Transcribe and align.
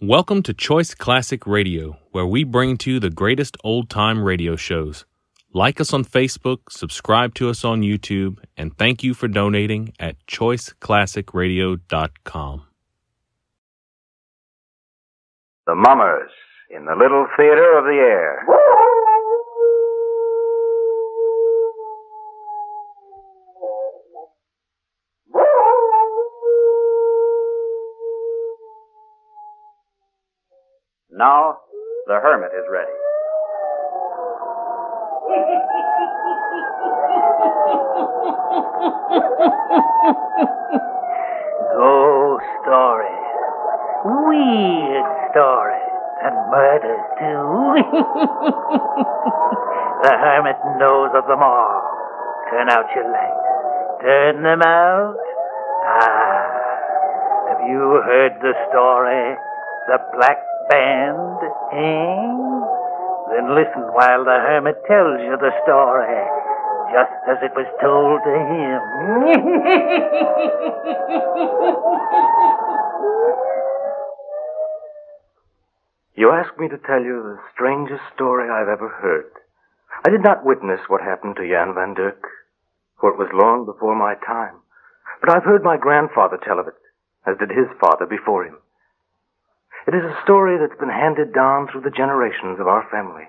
Welcome 0.00 0.44
to 0.44 0.54
Choice 0.54 0.94
Classic 0.94 1.44
Radio, 1.44 1.98
where 2.12 2.24
we 2.24 2.44
bring 2.44 2.76
to 2.78 2.92
you 2.92 3.00
the 3.00 3.10
greatest 3.10 3.56
old 3.64 3.90
time 3.90 4.22
radio 4.22 4.54
shows. 4.54 5.04
Like 5.52 5.80
us 5.80 5.92
on 5.92 6.04
Facebook, 6.04 6.70
subscribe 6.70 7.34
to 7.34 7.50
us 7.50 7.64
on 7.64 7.82
YouTube, 7.82 8.38
and 8.56 8.78
thank 8.78 9.02
you 9.02 9.12
for 9.12 9.26
donating 9.26 9.92
at 9.98 10.14
choiceclassicradio.com. 10.28 12.62
The 15.66 15.74
Mummers 15.74 16.30
in 16.70 16.84
the 16.84 16.94
Little 16.94 17.26
Theater 17.36 17.76
of 17.76 17.84
the 17.84 17.98
Air. 17.98 18.46
Now, 31.18 31.58
the 32.06 32.14
hermit 32.22 32.54
is 32.54 32.62
ready. 32.70 32.94
Ghost 41.74 42.46
stories. 42.62 43.26
Weird 44.06 45.10
stories. 45.34 45.90
And 46.22 46.38
murders, 46.54 47.02
too. 47.18 47.82
the 50.06 50.14
hermit 50.14 50.54
knows 50.78 51.10
of 51.18 51.26
them 51.26 51.42
all. 51.42 51.82
Turn 52.52 52.70
out 52.70 52.86
your 52.94 53.10
lights. 53.10 54.02
Turn 54.02 54.42
them 54.44 54.62
out. 54.62 55.18
Ah. 55.82 56.46
Have 57.50 57.66
you 57.66 58.02
heard 58.06 58.38
the 58.40 58.54
story? 58.70 59.34
The 59.88 59.98
Black 60.14 60.47
Band, 60.68 61.40
eh? 61.72 62.28
Then 63.32 63.54
listen 63.54 63.82
while 63.92 64.24
the 64.24 64.38
hermit 64.40 64.76
tells 64.86 65.20
you 65.20 65.36
the 65.36 65.52
story, 65.64 66.22
just 66.92 67.12
as 67.28 67.38
it 67.42 67.52
was 67.56 67.68
told 67.80 68.22
to 68.24 68.34
him. 68.48 68.80
You 76.18 76.32
ask 76.32 76.50
me 76.58 76.66
to 76.68 76.78
tell 76.78 77.00
you 77.00 77.22
the 77.22 77.38
strangest 77.54 78.02
story 78.12 78.50
I've 78.50 78.66
ever 78.66 78.88
heard. 78.88 79.30
I 80.04 80.10
did 80.10 80.24
not 80.24 80.44
witness 80.44 80.80
what 80.88 81.00
happened 81.00 81.36
to 81.36 81.46
Jan 81.48 81.74
van 81.74 81.94
Dirk, 81.94 82.20
for 83.00 83.10
it 83.10 83.18
was 83.18 83.30
long 83.32 83.64
before 83.64 83.94
my 83.94 84.16
time. 84.26 84.58
But 85.20 85.30
I've 85.30 85.44
heard 85.44 85.62
my 85.62 85.76
grandfather 85.76 86.36
tell 86.42 86.58
of 86.58 86.66
it, 86.66 86.74
as 87.24 87.38
did 87.38 87.50
his 87.50 87.68
father 87.80 88.04
before 88.04 88.44
him. 88.44 88.58
It 89.88 89.94
is 89.94 90.04
a 90.04 90.20
story 90.22 90.58
that's 90.60 90.78
been 90.78 90.92
handed 90.92 91.32
down 91.32 91.66
through 91.66 91.80
the 91.80 91.96
generations 91.96 92.60
of 92.60 92.68
our 92.68 92.84
family. 92.92 93.24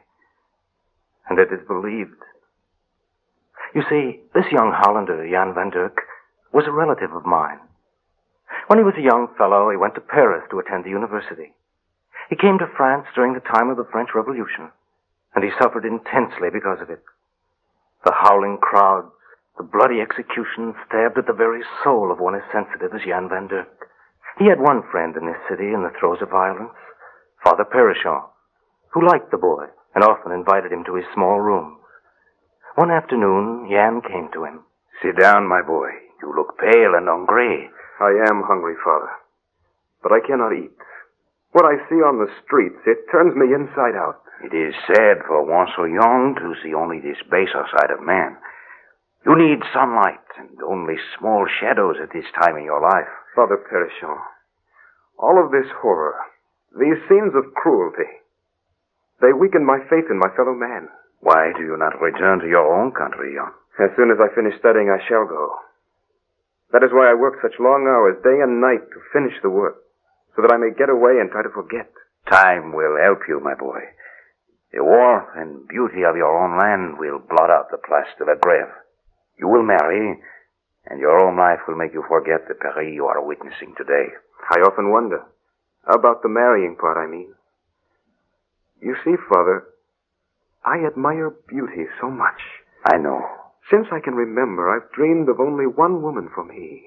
And 1.29 1.39
it 1.39 1.47
is 1.55 1.65
believed. 1.65 2.19
You 3.73 3.83
see, 3.87 4.19
this 4.35 4.51
young 4.51 4.75
Hollander, 4.75 5.23
Jan 5.23 5.53
van 5.55 5.69
Dirk, 5.69 6.03
was 6.51 6.65
a 6.67 6.75
relative 6.75 7.13
of 7.13 7.25
mine. 7.25 7.59
When 8.67 8.77
he 8.77 8.83
was 8.83 8.95
a 8.97 9.07
young 9.07 9.29
fellow, 9.37 9.71
he 9.71 9.77
went 9.77 9.95
to 9.95 10.01
Paris 10.01 10.43
to 10.51 10.59
attend 10.59 10.83
the 10.83 10.89
university. 10.89 11.53
He 12.29 12.35
came 12.35 12.59
to 12.59 12.75
France 12.75 13.07
during 13.15 13.35
the 13.35 13.49
time 13.55 13.69
of 13.69 13.77
the 13.77 13.87
French 13.89 14.09
Revolution, 14.13 14.67
and 15.33 15.45
he 15.45 15.55
suffered 15.61 15.85
intensely 15.85 16.49
because 16.51 16.81
of 16.81 16.89
it. 16.89 17.03
The 18.03 18.11
howling 18.11 18.57
crowds, 18.57 19.15
the 19.55 19.63
bloody 19.63 20.01
executions 20.01 20.75
stabbed 20.87 21.17
at 21.17 21.25
the 21.25 21.31
very 21.31 21.63
soul 21.85 22.11
of 22.11 22.19
one 22.19 22.35
as 22.35 22.43
sensitive 22.51 22.93
as 22.93 23.07
Jan 23.07 23.29
van 23.29 23.47
Dirk. 23.47 23.78
He 24.37 24.47
had 24.47 24.59
one 24.59 24.83
friend 24.91 25.15
in 25.17 25.25
this 25.25 25.41
city 25.49 25.73
in 25.73 25.83
the 25.83 25.93
throes 25.99 26.21
of 26.21 26.29
violence, 26.29 26.75
Father 27.43 27.65
Perichon, 27.65 28.23
who 28.93 29.05
liked 29.05 29.31
the 29.31 29.37
boy 29.37 29.65
and 29.95 30.03
often 30.03 30.31
invited 30.31 30.71
him 30.71 30.83
to 30.85 30.95
his 30.95 31.05
small 31.13 31.39
rooms. 31.39 31.79
One 32.75 32.91
afternoon, 32.91 33.67
Jan 33.69 34.01
came 34.01 34.29
to 34.33 34.45
him. 34.45 34.63
Sit 35.01 35.17
down, 35.19 35.47
my 35.47 35.61
boy. 35.61 35.89
You 36.21 36.33
look 36.35 36.57
pale 36.59 36.95
and 36.95 37.07
hungry. 37.07 37.69
I 37.99 38.11
am 38.29 38.43
hungry, 38.43 38.75
Father. 38.83 39.09
But 40.03 40.11
I 40.11 40.19
cannot 40.25 40.53
eat. 40.53 40.77
What 41.51 41.65
I 41.65 41.81
see 41.89 41.99
on 41.99 42.19
the 42.19 42.31
streets, 42.45 42.79
it 42.85 43.09
turns 43.11 43.35
me 43.35 43.53
inside 43.53 43.95
out. 43.95 44.21
It 44.43 44.53
is 44.55 44.75
sad 44.87 45.25
for 45.27 45.43
one 45.43 45.67
so 45.75 45.83
young 45.83 46.35
to 46.39 46.55
see 46.63 46.73
only 46.73 46.99
this 46.99 47.19
baser 47.29 47.65
side 47.75 47.91
of 47.91 48.05
man. 48.05 48.37
You 49.25 49.35
need 49.35 49.59
sunlight 49.73 50.23
and 50.37 50.61
only 50.63 50.95
small 51.17 51.45
shadows 51.59 51.97
at 52.01 52.13
this 52.13 52.25
time 52.39 52.55
in 52.55 52.63
your 52.63 52.81
life. 52.81 53.09
Father 53.35 53.57
Perichon, 53.57 54.17
all 55.17 55.43
of 55.43 55.51
this 55.51 55.69
horror, 55.81 56.15
these 56.77 56.97
scenes 57.07 57.35
of 57.35 57.53
cruelty, 57.53 58.07
they 59.21 59.33
weaken 59.33 59.65
my 59.65 59.79
faith 59.89 60.07
in 60.09 60.17
my 60.17 60.29
fellow 60.35 60.55
man. 60.55 60.87
Why 61.19 61.51
do 61.51 61.63
you 61.63 61.75
not 61.75 61.99
return 61.99 62.39
to 62.39 62.47
your 62.47 62.63
own 62.71 62.91
country, 62.91 63.35
Jan? 63.35 63.51
As 63.79 63.95
soon 63.95 64.11
as 64.11 64.19
I 64.19 64.33
finish 64.33 64.57
studying, 64.59 64.89
I 64.89 65.03
shall 65.07 65.27
go. 65.27 65.55
That 66.71 66.83
is 66.83 66.91
why 66.93 67.11
I 67.11 67.19
work 67.19 67.41
such 67.41 67.59
long 67.59 67.87
hours, 67.87 68.23
day 68.23 68.39
and 68.39 68.61
night, 68.61 68.87
to 68.91 69.09
finish 69.11 69.35
the 69.41 69.49
work, 69.49 69.83
so 70.35 70.41
that 70.41 70.53
I 70.53 70.57
may 70.57 70.71
get 70.71 70.89
away 70.89 71.19
and 71.19 71.31
try 71.31 71.43
to 71.43 71.49
forget. 71.49 71.91
Time 72.31 72.71
will 72.71 72.95
help 72.95 73.27
you, 73.27 73.39
my 73.39 73.55
boy. 73.55 73.83
The 74.71 74.83
warmth 74.83 75.35
and 75.35 75.67
beauty 75.67 76.05
of 76.05 76.15
your 76.15 76.31
own 76.31 76.57
land 76.57 76.99
will 76.99 77.19
blot 77.19 77.49
out 77.49 77.71
the 77.71 77.81
Place 77.81 78.07
of 78.21 78.27
la 78.27 78.35
Grève. 78.35 78.71
You 79.39 79.47
will 79.47 79.63
marry, 79.63 80.19
and 80.85 80.99
your 80.99 81.17
own 81.17 81.37
life 81.37 81.59
will 81.67 81.75
make 81.75 81.93
you 81.93 82.03
forget 82.07 82.47
the 82.47 82.55
Paris 82.55 82.91
you 82.93 83.05
are 83.05 83.25
witnessing 83.25 83.73
today. 83.77 84.07
I 84.51 84.59
often 84.59 84.91
wonder. 84.91 85.23
About 85.87 86.21
the 86.21 86.29
marrying 86.29 86.75
part, 86.75 86.97
I 86.97 87.09
mean. 87.09 87.33
You 88.81 88.95
see, 89.03 89.15
Father, 89.29 89.63
I 90.65 90.85
admire 90.85 91.31
beauty 91.47 91.85
so 92.01 92.09
much. 92.09 92.41
I 92.85 92.97
know. 92.97 93.21
Since 93.71 93.87
I 93.91 93.99
can 93.99 94.15
remember, 94.15 94.69
I've 94.69 94.91
dreamed 94.91 95.29
of 95.29 95.39
only 95.39 95.65
one 95.65 96.01
woman 96.01 96.29
for 96.33 96.43
me. 96.43 96.83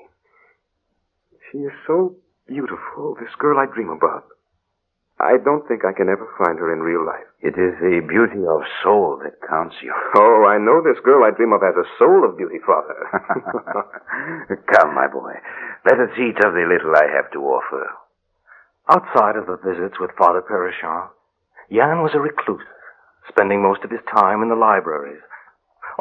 She 1.51 1.59
is 1.59 1.73
so 1.87 2.17
beautiful, 2.47 3.17
this 3.19 3.35
girl 3.39 3.59
I 3.59 3.67
dream 3.67 3.89
about. 3.89 4.25
I 5.23 5.39
don't 5.39 5.63
think 5.71 5.87
I 5.87 5.95
can 5.95 6.11
ever 6.11 6.27
find 6.35 6.59
her 6.59 6.75
in 6.75 6.83
real 6.83 7.07
life. 7.07 7.31
It 7.39 7.55
is 7.55 7.79
the 7.79 8.03
beauty 8.03 8.43
of 8.43 8.67
soul 8.83 9.23
that 9.23 9.39
counts 9.47 9.77
you. 9.81 9.95
Oh, 10.19 10.45
I 10.45 10.59
know 10.59 10.83
this 10.83 10.99
girl 11.05 11.23
I 11.23 11.31
dream 11.31 11.53
of 11.53 11.63
has 11.63 11.79
a 11.79 11.87
soul 11.99 12.27
of 12.27 12.37
beauty, 12.37 12.59
Father. 12.67 12.99
Come, 14.75 14.95
my 14.95 15.07
boy. 15.07 15.33
Let 15.87 16.01
us 16.01 16.11
eat 16.19 16.43
of 16.45 16.55
the 16.55 16.67
little 16.67 16.91
I 16.95 17.07
have 17.15 17.31
to 17.33 17.39
offer. 17.39 17.87
Outside 18.91 19.37
of 19.37 19.47
the 19.47 19.63
visits 19.63 20.01
with 20.01 20.11
Father 20.19 20.43
Perichon, 20.43 21.09
Jan 21.71 22.03
was 22.03 22.13
a 22.15 22.21
recluse, 22.21 22.67
spending 23.29 23.63
most 23.63 23.85
of 23.85 23.91
his 23.91 24.03
time 24.11 24.43
in 24.43 24.49
the 24.49 24.59
libraries, 24.59 25.23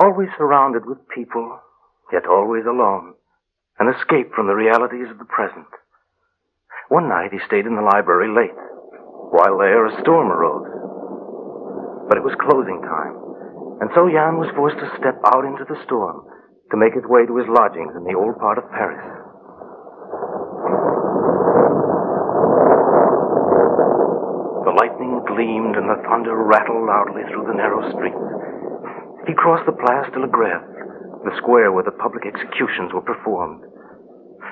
always 0.02 0.30
surrounded 0.38 0.86
with 0.86 0.98
people, 1.14 1.62
yet 2.12 2.26
always 2.26 2.66
alone, 2.66 3.14
an 3.78 3.88
escape 3.88 4.34
from 4.34 4.48
the 4.48 4.58
realities 4.58 5.10
of 5.12 5.20
the 5.20 5.30
present. 5.30 5.70
One 6.90 7.08
night 7.08 7.32
he 7.32 7.40
stayed 7.46 7.66
in 7.66 7.76
the 7.76 7.82
library 7.86 8.28
late. 8.28 8.58
While 9.32 9.64
there, 9.64 9.88
a 9.88 9.96
storm 10.04 10.28
arose. 10.28 10.68
But 12.12 12.20
it 12.20 12.28
was 12.28 12.36
closing 12.44 12.84
time, 12.84 13.16
and 13.80 13.88
so 13.96 14.12
Jan 14.12 14.36
was 14.36 14.52
forced 14.60 14.76
to 14.84 14.92
step 15.00 15.16
out 15.32 15.48
into 15.48 15.64
the 15.64 15.80
storm 15.88 16.28
to 16.72 16.76
make 16.76 16.92
his 16.92 17.08
way 17.08 17.24
to 17.24 17.40
his 17.40 17.48
lodgings 17.48 17.96
in 17.96 18.04
the 18.04 18.20
old 18.20 18.36
part 18.44 18.60
of 18.60 18.68
Paris. 18.76 19.00
The 24.68 24.76
lightning 24.76 25.24
gleamed 25.24 25.80
and 25.80 25.88
the 25.88 26.04
thunder 26.12 26.36
rattled 26.36 26.84
loudly 26.84 27.24
through 27.32 27.48
the 27.48 27.56
narrow 27.56 27.88
streets. 27.96 28.28
He 29.32 29.40
crossed 29.40 29.64
the 29.64 29.80
Place 29.80 30.12
de 30.12 30.20
la 30.20 30.28
Grève, 30.28 31.24
the 31.24 31.36
square 31.40 31.72
where 31.72 31.88
the 31.88 31.96
public 32.04 32.28
executions 32.28 32.92
were 32.92 33.08
performed. 33.08 33.64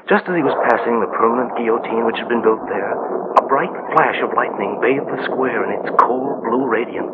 Just 0.10 0.26
as 0.26 0.34
he 0.34 0.42
was 0.42 0.58
passing 0.66 0.98
the 0.98 1.14
permanent 1.14 1.54
guillotine 1.54 2.02
which 2.10 2.18
had 2.18 2.26
been 2.26 2.42
built 2.42 2.66
there, 2.66 2.98
a 3.38 3.46
bright 3.46 3.70
flash 3.94 4.18
of 4.26 4.34
lightning 4.34 4.82
bathed 4.82 5.06
the 5.06 5.22
square 5.30 5.62
in 5.70 5.78
its 5.78 5.94
cold 6.02 6.42
blue 6.50 6.66
radiance. 6.66 7.14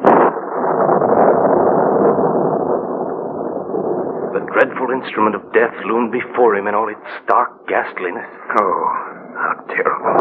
The 4.31 4.47
dreadful 4.47 4.95
instrument 4.95 5.35
of 5.35 5.43
death 5.51 5.75
loomed 5.83 6.15
before 6.15 6.55
him 6.55 6.71
in 6.71 6.75
all 6.75 6.87
its 6.87 7.03
stark 7.27 7.67
ghastliness. 7.67 8.31
Oh, 8.63 8.79
how 9.43 9.59
terrible. 9.75 10.15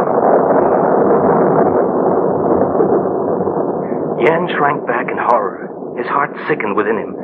Jan 4.27 4.50
shrank 4.50 4.82
back 4.91 5.06
in 5.15 5.19
horror. 5.23 5.70
His 5.94 6.11
heart 6.11 6.35
sickened 6.50 6.75
within 6.75 6.99
him, 6.99 7.15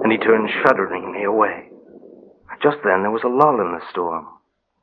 and 0.00 0.08
he 0.08 0.16
turned 0.16 0.48
shudderingly 0.64 1.28
away. 1.28 1.68
Just 2.64 2.80
then 2.80 3.04
there 3.04 3.12
was 3.12 3.20
a 3.20 3.28
lull 3.28 3.60
in 3.60 3.76
the 3.76 3.84
storm. 3.92 4.33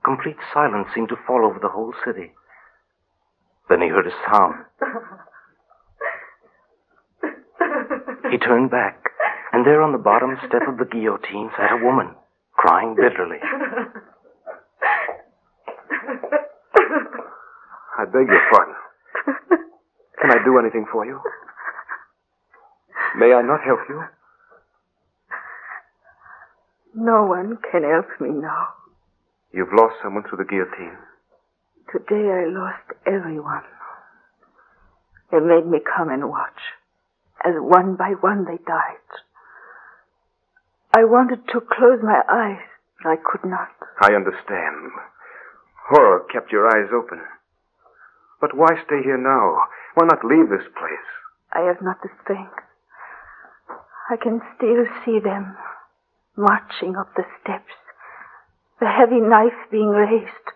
Complete 0.03 0.37
silence 0.53 0.87
seemed 0.95 1.09
to 1.09 1.15
fall 1.27 1.45
over 1.45 1.59
the 1.59 1.69
whole 1.69 1.93
city. 2.05 2.31
Then 3.69 3.81
he 3.81 3.87
heard 3.87 4.07
a 4.07 4.11
sound. 4.29 4.65
He 8.31 8.37
turned 8.37 8.71
back, 8.71 9.11
and 9.53 9.65
there 9.65 9.81
on 9.81 9.91
the 9.91 9.97
bottom 9.97 10.37
step 10.47 10.63
of 10.67 10.77
the 10.77 10.85
guillotine 10.85 11.51
sat 11.57 11.71
a 11.71 11.83
woman, 11.83 12.15
crying 12.53 12.95
bitterly. 12.95 13.37
I 17.97 18.05
beg 18.05 18.27
your 18.27 18.41
pardon. 18.51 18.75
Can 20.21 20.31
I 20.31 20.43
do 20.43 20.57
anything 20.59 20.85
for 20.91 21.05
you? 21.05 21.19
May 23.17 23.33
I 23.33 23.41
not 23.41 23.61
help 23.63 23.79
you? 23.89 24.01
No 26.95 27.25
one 27.25 27.57
can 27.71 27.83
help 27.83 28.07
me 28.19 28.29
now. 28.29 28.80
You've 29.53 29.73
lost 29.73 29.95
someone 30.01 30.23
through 30.23 30.39
the 30.39 30.49
guillotine. 30.49 30.97
Today 31.91 32.31
I 32.31 32.45
lost 32.47 32.87
everyone. 33.05 33.67
They 35.31 35.39
made 35.39 35.67
me 35.67 35.79
come 35.79 36.09
and 36.09 36.29
watch 36.29 36.59
as 37.43 37.55
one 37.57 37.95
by 37.95 38.13
one 38.21 38.45
they 38.45 38.59
died. 38.65 39.09
I 40.93 41.03
wanted 41.05 41.47
to 41.51 41.61
close 41.61 41.99
my 42.03 42.21
eyes, 42.29 42.63
but 43.01 43.09
I 43.09 43.15
could 43.15 43.49
not. 43.49 43.71
I 44.01 44.13
understand. 44.13 44.91
Horror 45.89 46.25
kept 46.31 46.51
your 46.51 46.67
eyes 46.67 46.91
open. 46.93 47.19
But 48.39 48.55
why 48.55 48.69
stay 48.85 49.01
here 49.03 49.17
now? 49.17 49.67
Why 49.95 50.07
not 50.07 50.25
leave 50.25 50.49
this 50.49 50.67
place? 50.77 51.09
I 51.53 51.61
have 51.61 51.81
not 51.81 52.01
the 52.01 52.09
strength. 52.23 52.59
I 54.09 54.15
can 54.17 54.41
still 54.55 54.85
see 55.05 55.19
them 55.19 55.55
marching 56.35 56.95
up 56.95 57.13
the 57.15 57.23
steps, 57.41 57.71
the 58.81 58.89
heavy 58.89 59.21
knife 59.21 59.69
being 59.71 59.89
raised, 59.89 60.47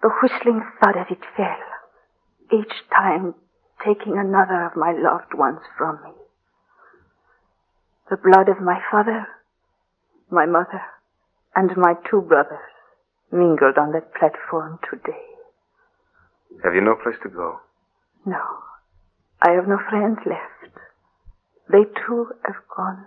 the 0.00 0.08
whistling 0.22 0.62
thud 0.80 0.96
as 0.96 1.06
it 1.10 1.22
fell, 1.36 2.58
each 2.58 2.72
time 2.90 3.34
taking 3.84 4.16
another 4.16 4.64
of 4.64 4.74
my 4.74 4.92
loved 4.96 5.34
ones 5.34 5.60
from 5.76 6.00
me. 6.02 6.12
The 8.08 8.16
blood 8.16 8.48
of 8.48 8.64
my 8.64 8.80
father, 8.90 9.26
my 10.30 10.46
mother, 10.46 10.80
and 11.54 11.70
my 11.76 11.92
two 12.10 12.22
brothers 12.22 12.72
mingled 13.30 13.76
on 13.76 13.92
that 13.92 14.14
platform 14.14 14.78
today. 14.90 15.20
Have 16.64 16.74
you 16.74 16.80
no 16.80 16.96
place 17.02 17.16
to 17.22 17.28
go? 17.28 17.60
No, 18.24 18.40
I 19.42 19.50
have 19.52 19.68
no 19.68 19.78
friends 19.90 20.18
left. 20.24 20.74
They 21.70 21.84
too 22.06 22.28
have 22.46 22.62
gone. 22.74 23.04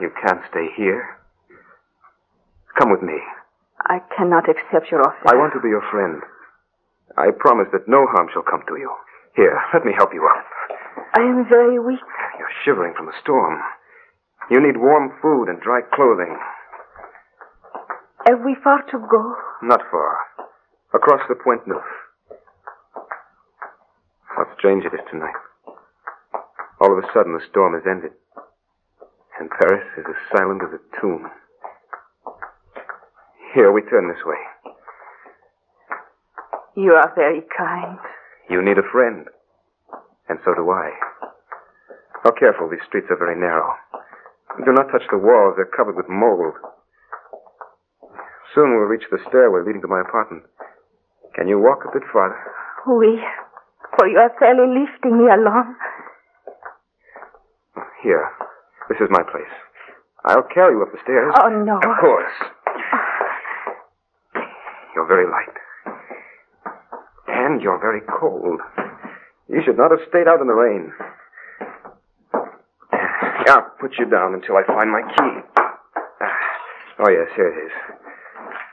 You 0.00 0.10
can't 0.22 0.40
stay 0.50 0.68
here. 0.76 1.18
Come 2.78 2.92
with 2.92 3.02
me. 3.02 3.18
I 3.86 4.00
cannot 4.16 4.48
accept 4.48 4.90
your 4.90 5.02
offer. 5.02 5.28
I 5.28 5.36
want 5.36 5.52
to 5.54 5.60
be 5.60 5.68
your 5.68 5.84
friend. 5.90 6.22
I 7.16 7.30
promise 7.38 7.68
that 7.72 7.88
no 7.88 8.06
harm 8.06 8.28
shall 8.32 8.42
come 8.42 8.62
to 8.68 8.76
you. 8.76 8.90
Here, 9.36 9.58
let 9.72 9.84
me 9.84 9.92
help 9.96 10.10
you 10.12 10.26
up. 10.26 10.44
I 11.14 11.22
am 11.22 11.46
very 11.48 11.78
weak. 11.78 12.02
You're 12.38 12.58
shivering 12.64 12.94
from 12.96 13.06
the 13.06 13.18
storm. 13.22 13.58
You 14.50 14.60
need 14.60 14.76
warm 14.76 15.12
food 15.22 15.48
and 15.48 15.60
dry 15.60 15.80
clothing. 15.94 16.36
Have 18.26 18.40
we 18.44 18.56
far 18.62 18.82
to 18.90 18.98
go? 19.10 19.34
Not 19.62 19.80
far. 19.90 20.18
Across 20.94 21.28
the 21.28 21.34
Pont 21.36 21.66
Neuf. 21.66 21.84
How 24.36 24.44
strange 24.58 24.84
it 24.84 24.94
is 24.94 25.00
tonight. 25.10 25.34
All 26.80 26.92
of 26.92 27.02
a 27.02 27.06
sudden, 27.12 27.32
the 27.34 27.44
storm 27.50 27.74
has 27.74 27.82
ended. 27.88 28.12
And 29.40 29.50
Paris 29.50 29.86
is 29.96 30.04
as 30.08 30.36
silent 30.36 30.62
as 30.62 30.74
a 30.74 31.00
tomb. 31.00 31.30
Here, 33.54 33.72
we 33.72 33.82
turn 33.82 34.08
this 34.08 34.24
way. 34.24 34.40
You 36.76 36.92
are 36.92 37.12
very 37.14 37.42
kind. 37.56 37.98
You 38.50 38.62
need 38.62 38.78
a 38.78 38.86
friend. 38.92 39.26
And 40.28 40.38
so 40.44 40.54
do 40.54 40.70
I. 40.70 40.90
How 42.22 42.32
careful, 42.32 42.68
these 42.68 42.84
streets 42.86 43.08
are 43.10 43.18
very 43.18 43.38
narrow. 43.38 43.74
Do 44.64 44.72
not 44.72 44.90
touch 44.92 45.06
the 45.10 45.18
walls, 45.18 45.54
they're 45.56 45.70
covered 45.70 45.96
with 45.96 46.08
mold. 46.08 46.54
Soon 48.54 48.76
we'll 48.76 48.90
reach 48.90 49.04
the 49.10 49.18
stairway 49.28 49.62
leading 49.64 49.82
to 49.82 49.88
my 49.88 50.00
apartment. 50.00 50.44
Can 51.34 51.48
you 51.48 51.58
walk 51.58 51.84
a 51.84 51.92
bit 51.92 52.02
farther? 52.12 52.38
Oui, 52.86 53.20
for 53.96 54.08
you 54.08 54.18
are 54.18 54.32
fairly 54.38 54.66
lifting 54.66 55.18
me 55.18 55.24
along. 55.30 55.76
Here. 58.02 58.28
This 58.88 58.98
is 59.00 59.08
my 59.10 59.22
place. 59.22 59.52
I'll 60.24 60.48
carry 60.54 60.74
you 60.74 60.82
up 60.82 60.92
the 60.92 60.98
stairs. 61.04 61.32
Oh, 61.36 61.48
no. 61.48 61.76
Of 61.76 62.00
course. 62.00 62.32
Very 65.08 65.24
light. 65.24 65.56
And 67.28 67.62
you're 67.62 67.80
very 67.80 68.02
cold. 68.20 68.60
You 69.48 69.62
should 69.64 69.78
not 69.78 69.90
have 69.90 70.06
stayed 70.08 70.28
out 70.28 70.42
in 70.42 70.46
the 70.46 70.52
rain. 70.52 70.92
I'll 73.48 73.72
put 73.80 73.92
you 73.98 74.04
down 74.04 74.34
until 74.34 74.56
I 74.56 74.66
find 74.66 74.92
my 74.92 75.00
key. 75.00 75.40
Ah. 75.56 76.38
Oh, 77.00 77.10
yes, 77.10 77.28
here 77.34 77.48
it 77.48 77.66
is. 77.66 77.72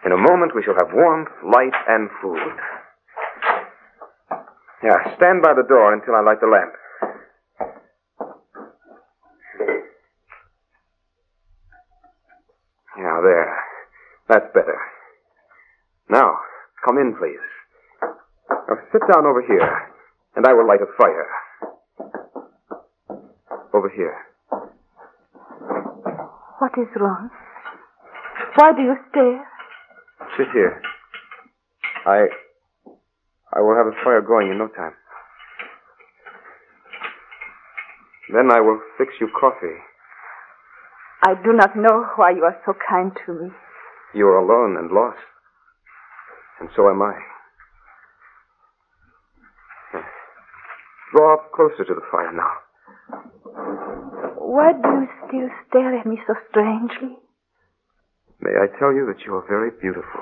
In 0.05 0.11
a 0.11 0.17
moment, 0.17 0.51
we 0.53 0.61
shall 0.63 0.75
have 0.75 0.93
warmth, 0.93 1.29
light, 1.45 1.73
and 1.87 2.09
food. 2.21 2.37
Yeah, 4.83 5.15
stand 5.15 5.41
by 5.41 5.53
the 5.53 5.63
door 5.67 5.93
until 5.93 6.15
I 6.15 6.21
light 6.21 6.41
the 6.41 6.47
lamp. 6.47 6.73
Yeah, 12.97 13.21
there. 13.23 13.57
That's 14.27 14.53
better. 14.53 14.79
Now, 16.09 16.37
come 16.85 16.97
in, 16.97 17.15
please. 17.17 17.41
Now, 18.49 18.75
sit 18.91 19.01
down 19.11 19.25
over 19.25 19.41
here, 19.41 19.69
and 20.35 20.45
I 20.45 20.53
will 20.53 20.67
light 20.67 20.81
a 20.81 20.91
fire. 20.97 21.27
Over 23.73 23.89
here. 23.89 24.15
What 26.59 26.71
is 26.77 26.87
wrong? 26.95 27.29
Why 28.55 28.71
do 28.75 28.81
you 28.81 28.95
stare? 29.09 29.47
Sit 30.37 30.47
here. 30.53 30.81
I. 32.05 32.27
I 33.53 33.61
will 33.61 33.75
have 33.75 33.87
a 33.87 34.03
fire 34.03 34.21
going 34.21 34.51
in 34.51 34.57
no 34.57 34.67
time. 34.67 34.93
Then 38.33 38.51
I 38.51 38.59
will 38.59 38.79
fix 38.97 39.13
you 39.19 39.29
coffee. 39.39 39.79
I 41.23 41.33
do 41.43 41.53
not 41.53 41.75
know 41.75 42.05
why 42.15 42.31
you 42.31 42.43
are 42.43 42.57
so 42.65 42.73
kind 42.89 43.11
to 43.25 43.33
me. 43.33 43.49
You 44.13 44.27
are 44.27 44.37
alone 44.37 44.77
and 44.77 44.91
lost. 44.91 45.19
And 46.59 46.69
so 46.75 46.89
am 46.89 47.01
I. 47.01 47.13
Draw 51.11 51.33
up 51.33 51.51
closer 51.53 51.85
to 51.85 51.93
the 51.93 52.05
fire 52.11 52.33
now. 52.33 52.53
Why 54.37 54.73
do 54.73 54.87
you 54.87 55.07
still 55.27 55.49
stare 55.67 55.97
at 55.97 56.05
me 56.05 56.19
so 56.27 56.33
strangely? 56.49 57.17
May 58.41 58.51
I 58.51 58.67
tell 58.79 58.93
you 58.93 59.05
that 59.07 59.25
you 59.25 59.35
are 59.35 59.47
very 59.47 59.71
beautiful. 59.71 60.21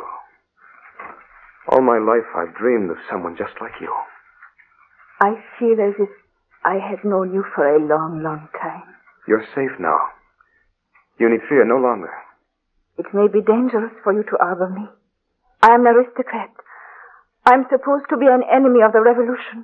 All 1.69 1.81
my 1.81 1.97
life 1.97 2.27
I've 2.35 2.55
dreamed 2.55 2.91
of 2.91 2.97
someone 3.09 3.35
just 3.37 3.53
like 3.61 3.79
you. 3.81 3.93
I 5.21 5.35
feel 5.57 5.79
as 5.79 5.95
if 5.99 6.09
I 6.65 6.75
had 6.75 7.03
known 7.03 7.33
you 7.33 7.43
for 7.55 7.67
a 7.67 7.79
long, 7.79 8.21
long 8.23 8.49
time. 8.61 8.83
You're 9.27 9.45
safe 9.55 9.79
now. 9.79 9.99
You 11.19 11.29
need 11.29 11.41
fear 11.47 11.65
no 11.65 11.77
longer. 11.77 12.11
It 12.97 13.05
may 13.13 13.27
be 13.27 13.41
dangerous 13.41 13.93
for 14.03 14.13
you 14.13 14.23
to 14.23 14.37
arbor 14.39 14.69
me. 14.69 14.85
I 15.63 15.71
am 15.71 15.87
an 15.87 15.95
aristocrat. 15.95 16.51
I'm 17.47 17.63
supposed 17.71 18.11
to 18.11 18.17
be 18.19 18.27
an 18.27 18.43
enemy 18.51 18.83
of 18.83 18.91
the 18.91 18.99
revolution. 18.99 19.63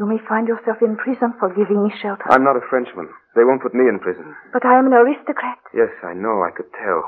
You 0.00 0.06
may 0.06 0.18
find 0.26 0.48
yourself 0.48 0.82
in 0.82 0.96
prison 0.96 1.30
for 1.38 1.54
giving 1.54 1.78
me 1.84 1.94
shelter. 2.02 2.26
I'm 2.26 2.42
not 2.42 2.58
a 2.58 2.66
Frenchman. 2.68 3.06
They 3.36 3.44
won't 3.46 3.62
put 3.62 3.74
me 3.74 3.86
in 3.86 4.00
prison. 4.00 4.34
But 4.52 4.66
I 4.66 4.78
am 4.78 4.86
an 4.86 4.94
aristocrat. 4.94 5.62
Yes, 5.72 5.94
I 6.02 6.14
know. 6.14 6.42
I 6.42 6.50
could 6.50 6.72
tell. 6.74 7.06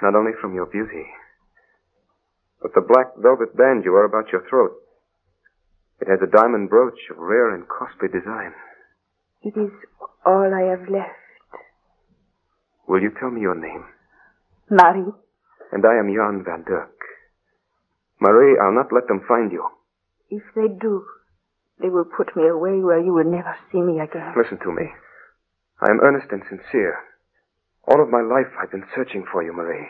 Not 0.00 0.16
only 0.16 0.32
from 0.40 0.54
your 0.54 0.64
beauty, 0.64 1.04
but 2.62 2.72
the 2.74 2.80
black 2.80 3.12
velvet 3.20 3.54
band 3.54 3.84
you 3.84 3.92
wear 3.92 4.04
about 4.04 4.32
your 4.32 4.48
throat. 4.48 4.72
It 6.00 6.08
has 6.08 6.20
a 6.24 6.30
diamond 6.30 6.70
brooch 6.70 6.98
of 7.10 7.18
rare 7.18 7.54
and 7.54 7.68
costly 7.68 8.08
design. 8.08 8.52
It 9.42 9.60
is 9.60 9.72
all 10.24 10.48
I 10.54 10.72
have 10.72 10.88
left. 10.88 11.20
Will 12.88 13.02
you 13.02 13.10
tell 13.20 13.30
me 13.30 13.42
your 13.42 13.54
name? 13.54 13.84
Marie. 14.70 15.12
And 15.72 15.84
I 15.86 15.98
am 15.98 16.12
Jan 16.12 16.42
Van 16.44 16.64
Dirk. 16.66 16.96
Marie, 18.20 18.58
I'll 18.60 18.74
not 18.74 18.92
let 18.92 19.08
them 19.08 19.22
find 19.26 19.50
you. 19.52 19.64
If 20.28 20.42
they 20.54 20.68
do, 20.68 21.04
they 21.80 21.88
will 21.88 22.04
put 22.04 22.36
me 22.36 22.46
away 22.46 22.80
where 22.82 23.00
you 23.00 23.14
will 23.14 23.24
never 23.24 23.56
see 23.72 23.80
me 23.80 24.00
again. 24.00 24.34
Listen 24.36 24.58
to 24.58 24.72
me. 24.72 24.90
I 25.80 25.90
am 25.90 26.00
earnest 26.00 26.28
and 26.30 26.42
sincere. 26.48 26.98
All 27.88 28.02
of 28.02 28.10
my 28.10 28.20
life 28.20 28.52
I've 28.60 28.70
been 28.70 28.84
searching 28.94 29.24
for 29.32 29.42
you, 29.42 29.52
Marie. 29.52 29.88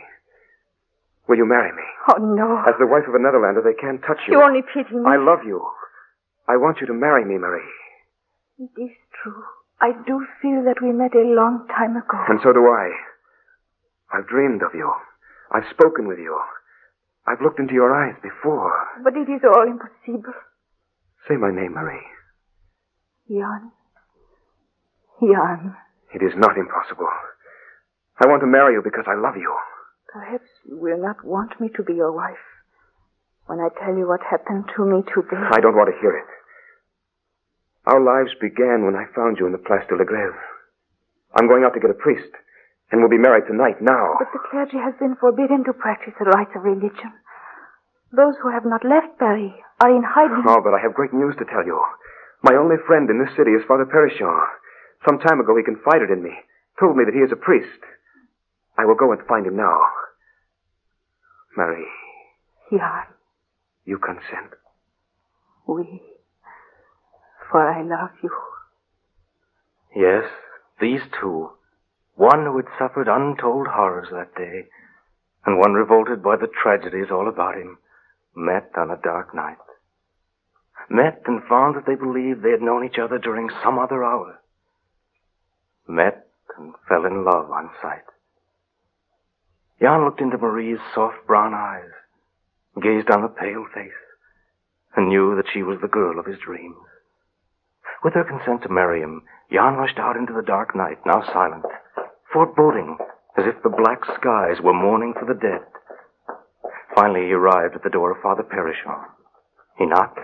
Will 1.28 1.36
you 1.36 1.46
marry 1.46 1.72
me? 1.72 1.82
Oh, 2.08 2.18
no. 2.18 2.62
As 2.66 2.74
the 2.78 2.86
wife 2.86 3.06
of 3.08 3.14
a 3.14 3.18
Netherlander, 3.18 3.62
they 3.62 3.74
can't 3.74 4.00
touch 4.02 4.18
you. 4.26 4.38
You 4.38 4.42
only 4.42 4.62
pity 4.62 4.94
me. 4.94 5.02
I 5.06 5.16
love 5.16 5.40
you. 5.44 5.62
I 6.48 6.56
want 6.56 6.78
you 6.80 6.86
to 6.86 6.94
marry 6.94 7.24
me, 7.24 7.38
Marie. 7.38 7.70
It 8.58 8.70
is 8.80 8.90
true. 9.22 9.42
I 9.80 9.92
do 10.06 10.26
feel 10.42 10.62
that 10.64 10.82
we 10.82 10.92
met 10.92 11.14
a 11.14 11.26
long 11.34 11.66
time 11.68 11.96
ago. 11.96 12.18
And 12.28 12.40
so 12.42 12.52
do 12.52 12.66
I. 12.66 12.90
I've 14.12 14.26
dreamed 14.28 14.62
of 14.62 14.74
you. 14.74 14.92
I've 15.50 15.68
spoken 15.70 16.06
with 16.06 16.18
you. 16.18 16.38
I've 17.26 17.40
looked 17.42 17.58
into 17.58 17.74
your 17.74 17.92
eyes 17.94 18.16
before. 18.22 18.72
But 19.02 19.14
it 19.16 19.28
is 19.28 19.42
all 19.44 19.66
impossible. 19.66 20.34
Say 21.28 21.36
my 21.36 21.50
name, 21.50 21.74
Marie. 21.74 22.06
Jan. 23.28 23.70
Jan. 25.20 25.76
It 26.14 26.22
is 26.22 26.32
not 26.36 26.56
impossible. 26.56 27.08
I 28.22 28.26
want 28.26 28.40
to 28.40 28.46
marry 28.46 28.74
you 28.74 28.82
because 28.82 29.04
I 29.06 29.14
love 29.14 29.36
you. 29.36 29.54
Perhaps 30.12 30.48
you 30.66 30.76
will 30.76 31.00
not 31.00 31.24
want 31.24 31.60
me 31.60 31.68
to 31.76 31.82
be 31.82 31.94
your 31.94 32.12
wife 32.12 32.42
when 33.46 33.60
I 33.60 33.68
tell 33.78 33.94
you 33.96 34.06
what 34.06 34.20
happened 34.22 34.64
to 34.76 34.84
me 34.84 35.02
today. 35.14 35.42
I 35.50 35.60
don't 35.60 35.76
want 35.76 35.90
to 35.90 36.00
hear 36.00 36.16
it. 36.16 36.26
Our 37.86 38.00
lives 38.02 38.34
began 38.40 38.84
when 38.84 38.94
I 38.94 39.06
found 39.14 39.38
you 39.38 39.46
in 39.46 39.52
the 39.52 39.58
Place 39.58 39.86
de 39.88 39.96
la 39.96 40.04
Grève. 40.04 40.36
I'm 41.34 41.48
going 41.48 41.64
out 41.64 41.74
to 41.74 41.80
get 41.80 41.90
a 41.90 41.94
priest, 41.94 42.30
and 42.90 43.00
we'll 43.00 43.10
be 43.10 43.18
married 43.18 43.46
tonight, 43.46 43.80
now. 43.80 44.18
But 44.18 44.32
the 44.32 44.42
clergy 44.50 44.78
has 44.82 44.94
been 44.98 45.16
forbidden 45.16 45.64
to 45.64 45.72
practice 45.72 46.14
the 46.18 46.26
rites 46.26 46.50
of 46.56 46.64
religion. 46.64 47.12
Those 48.12 48.34
who 48.42 48.50
have 48.50 48.64
not 48.66 48.84
left 48.84 49.18
Paris 49.18 49.54
are 49.80 49.90
in 49.94 50.02
hiding. 50.02 50.42
Oh, 50.46 50.60
but 50.62 50.74
I 50.74 50.82
have 50.82 50.94
great 50.94 51.14
news 51.14 51.34
to 51.38 51.44
tell 51.44 51.64
you. 51.64 51.78
My 52.42 52.56
only 52.56 52.76
friend 52.86 53.08
in 53.08 53.18
this 53.22 53.34
city 53.36 53.52
is 53.52 53.62
Father 53.68 53.86
Perichon. 53.86 54.34
Some 55.06 55.18
time 55.18 55.40
ago 55.40 55.56
he 55.56 55.62
confided 55.62 56.10
in 56.10 56.22
me, 56.22 56.34
told 56.78 56.96
me 56.96 57.04
that 57.04 57.14
he 57.14 57.20
is 57.20 57.32
a 57.32 57.36
priest. 57.36 57.80
I 58.76 58.84
will 58.84 58.96
go 58.96 59.12
and 59.12 59.20
find 59.28 59.46
him 59.46 59.56
now. 59.56 59.78
Marie, 61.56 61.86
Jan, 62.70 63.06
you 63.84 63.98
consent. 63.98 64.54
we. 65.66 66.02
For 67.50 67.60
I 67.60 67.82
love 67.82 68.10
you. 68.22 68.30
Yes, 69.94 70.24
these 70.80 71.00
two. 71.20 71.50
One 72.20 72.44
who 72.44 72.58
had 72.58 72.66
suffered 72.78 73.08
untold 73.08 73.66
horrors 73.66 74.08
that 74.12 74.34
day, 74.34 74.68
and 75.46 75.58
one 75.58 75.72
revolted 75.72 76.22
by 76.22 76.36
the 76.36 76.52
tragedies 76.62 77.10
all 77.10 77.26
about 77.26 77.54
him, 77.54 77.78
met 78.36 78.72
on 78.76 78.90
a 78.90 78.98
dark 78.98 79.34
night. 79.34 79.56
Met 80.90 81.22
and 81.24 81.42
found 81.44 81.76
that 81.76 81.86
they 81.86 81.94
believed 81.94 82.42
they 82.42 82.50
had 82.50 82.60
known 82.60 82.84
each 82.84 82.98
other 82.98 83.16
during 83.16 83.48
some 83.64 83.78
other 83.78 84.04
hour. 84.04 84.38
Met 85.88 86.28
and 86.58 86.74
fell 86.86 87.06
in 87.06 87.24
love 87.24 87.50
on 87.50 87.70
sight. 87.80 88.04
Jan 89.80 90.04
looked 90.04 90.20
into 90.20 90.36
Marie's 90.36 90.78
soft 90.94 91.26
brown 91.26 91.54
eyes, 91.54 91.88
gazed 92.82 93.08
on 93.08 93.22
the 93.22 93.28
pale 93.28 93.64
face, 93.72 93.96
and 94.94 95.08
knew 95.08 95.36
that 95.36 95.48
she 95.50 95.62
was 95.62 95.80
the 95.80 95.88
girl 95.88 96.18
of 96.18 96.26
his 96.26 96.38
dreams. 96.40 96.76
With 98.04 98.12
her 98.12 98.24
consent 98.24 98.62
to 98.64 98.68
marry 98.68 99.00
him, 99.00 99.22
Jan 99.50 99.76
rushed 99.76 99.98
out 99.98 100.18
into 100.18 100.34
the 100.34 100.42
dark 100.42 100.76
night, 100.76 100.98
now 101.06 101.22
silent, 101.32 101.64
foreboding, 102.32 102.96
as 103.38 103.44
if 103.46 103.62
the 103.62 103.68
black 103.68 104.04
skies 104.18 104.60
were 104.62 104.74
mourning 104.74 105.14
for 105.18 105.26
the 105.26 105.38
dead. 105.38 105.62
Finally, 106.94 107.26
he 107.26 107.32
arrived 107.32 107.74
at 107.74 107.82
the 107.82 107.90
door 107.90 108.10
of 108.10 108.22
Father 108.22 108.42
Perichon. 108.42 109.04
He 109.78 109.86
knocked. 109.86 110.18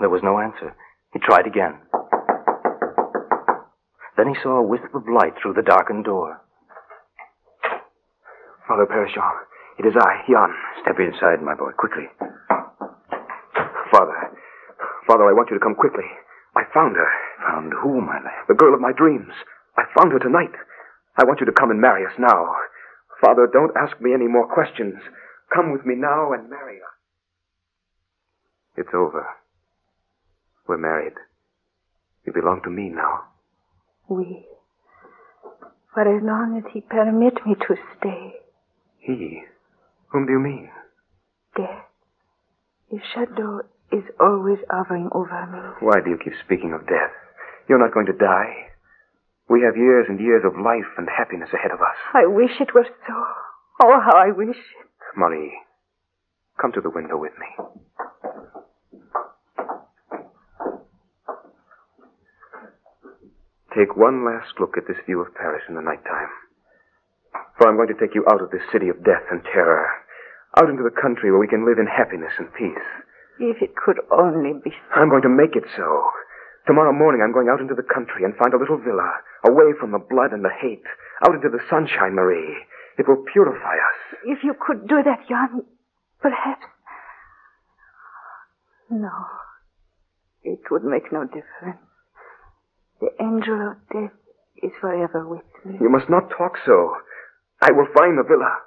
There 0.00 0.10
was 0.10 0.22
no 0.22 0.40
answer. 0.40 0.74
He 1.12 1.18
tried 1.20 1.46
again. 1.46 1.78
Then 4.16 4.28
he 4.28 4.40
saw 4.42 4.58
a 4.58 4.66
wisp 4.66 4.94
of 4.94 5.08
light 5.08 5.34
through 5.40 5.54
the 5.54 5.62
darkened 5.62 6.04
door. 6.04 6.40
Father 8.66 8.86
Perichon, 8.86 9.32
it 9.78 9.86
is 9.86 9.94
I, 9.96 10.22
Jan. 10.28 10.54
Step 10.82 10.98
inside, 10.98 11.42
my 11.42 11.54
boy, 11.54 11.72
quickly. 11.78 12.08
Father, 13.90 14.16
Father, 15.06 15.24
I 15.28 15.32
want 15.32 15.50
you 15.50 15.58
to 15.58 15.64
come 15.64 15.74
quickly. 15.74 16.08
I 16.56 16.62
found 16.72 16.96
her. 16.96 17.08
Found 17.48 17.72
who, 17.82 18.00
my 18.00 18.16
lad? 18.16 18.46
The 18.48 18.54
girl 18.54 18.74
of 18.74 18.80
my 18.80 18.92
dreams. 18.92 19.32
I 19.76 19.82
found 19.96 20.12
her 20.12 20.18
tonight. 20.18 20.52
I 21.16 21.24
want 21.24 21.40
you 21.40 21.46
to 21.46 21.52
come 21.52 21.70
and 21.70 21.80
marry 21.80 22.04
us 22.06 22.12
now. 22.18 22.54
Father, 23.20 23.48
don't 23.52 23.76
ask 23.76 24.00
me 24.00 24.12
any 24.14 24.26
more 24.28 24.46
questions. 24.46 24.94
Come 25.54 25.72
with 25.72 25.84
me 25.86 25.94
now 25.96 26.32
and 26.32 26.48
marry 26.50 26.76
us. 26.76 26.94
It's 28.76 28.88
over. 28.94 29.26
We're 30.66 30.78
married. 30.78 31.14
You 32.26 32.32
belong 32.32 32.62
to 32.64 32.70
me 32.70 32.88
now. 32.88 33.24
We. 34.08 34.46
For 35.92 36.02
as 36.02 36.22
long 36.22 36.56
as 36.56 36.64
he 36.72 36.80
permit 36.80 37.34
me 37.46 37.54
to 37.54 37.76
stay, 37.98 38.34
He? 38.98 39.42
Whom 40.08 40.26
do 40.26 40.32
you 40.32 40.40
mean? 40.40 40.70
death, 41.54 41.84
his 42.88 43.00
shadow 43.14 43.60
is 43.92 44.04
always 44.18 44.58
hovering 44.70 45.10
over 45.12 45.46
me. 45.52 45.86
Why 45.86 46.00
do 46.02 46.08
you 46.10 46.16
keep 46.22 46.32
speaking 46.44 46.72
of 46.72 46.86
death? 46.86 47.12
You're 47.68 47.78
not 47.78 47.92
going 47.92 48.06
to 48.06 48.12
die. 48.16 48.71
We 49.52 49.60
have 49.68 49.76
years 49.76 50.06
and 50.08 50.18
years 50.18 50.44
of 50.46 50.56
life 50.56 50.88
and 50.96 51.06
happiness 51.06 51.50
ahead 51.52 51.72
of 51.72 51.80
us. 51.82 51.98
I 52.14 52.24
wish 52.24 52.56
it 52.58 52.72
were 52.72 52.88
so. 52.88 53.12
Oh, 53.84 54.00
how 54.00 54.16
I 54.16 54.32
wish 54.32 54.56
it. 54.56 54.88
Marie, 55.14 55.52
come 56.58 56.72
to 56.72 56.80
the 56.80 56.88
window 56.88 57.18
with 57.18 57.32
me. 57.36 57.46
Take 63.76 63.94
one 63.94 64.24
last 64.24 64.56
look 64.58 64.78
at 64.78 64.88
this 64.88 64.96
view 65.04 65.20
of 65.20 65.34
Paris 65.34 65.64
in 65.68 65.74
the 65.74 65.82
nighttime. 65.82 66.32
For 67.58 67.68
I'm 67.68 67.76
going 67.76 67.92
to 67.92 68.00
take 68.00 68.14
you 68.14 68.24
out 68.32 68.40
of 68.40 68.50
this 68.50 68.64
city 68.72 68.88
of 68.88 69.04
death 69.04 69.28
and 69.30 69.44
terror, 69.44 69.86
out 70.56 70.70
into 70.70 70.82
the 70.82 70.96
country 70.96 71.30
where 71.30 71.40
we 71.40 71.46
can 71.48 71.66
live 71.68 71.78
in 71.78 71.86
happiness 71.86 72.32
and 72.38 72.48
peace. 72.54 72.88
If 73.38 73.60
it 73.60 73.76
could 73.76 74.00
only 74.10 74.54
be 74.64 74.70
so. 74.70 75.00
I'm 75.00 75.10
going 75.10 75.22
to 75.22 75.28
make 75.28 75.56
it 75.56 75.64
so. 75.76 76.08
Tomorrow 76.66 76.92
morning 76.92 77.22
I'm 77.22 77.32
going 77.32 77.48
out 77.48 77.60
into 77.60 77.74
the 77.74 77.82
country 77.82 78.24
and 78.24 78.36
find 78.36 78.54
a 78.54 78.58
little 78.58 78.78
villa, 78.78 79.10
away 79.44 79.72
from 79.78 79.90
the 79.90 79.98
blood 79.98 80.32
and 80.32 80.44
the 80.44 80.50
hate, 80.60 80.86
out 81.26 81.34
into 81.34 81.48
the 81.48 81.62
sunshine, 81.68 82.14
Marie. 82.14 82.56
It 82.98 83.08
will 83.08 83.24
purify 83.32 83.74
us. 83.74 84.18
If 84.24 84.44
you 84.44 84.54
could 84.58 84.86
do 84.86 85.02
that, 85.02 85.26
Jan, 85.28 85.64
perhaps. 86.20 86.66
No. 88.90 89.10
It 90.44 90.60
would 90.70 90.84
make 90.84 91.12
no 91.12 91.24
difference. 91.24 91.80
The 93.00 93.10
angel 93.20 93.72
of 93.72 93.76
death 93.92 94.16
is 94.62 94.72
forever 94.80 95.26
with 95.26 95.42
me. 95.64 95.78
You 95.80 95.88
must 95.88 96.08
not 96.08 96.30
talk 96.30 96.58
so. 96.64 96.94
I 97.60 97.72
will 97.72 97.86
find 97.96 98.18
the 98.18 98.22
villa. 98.22 98.58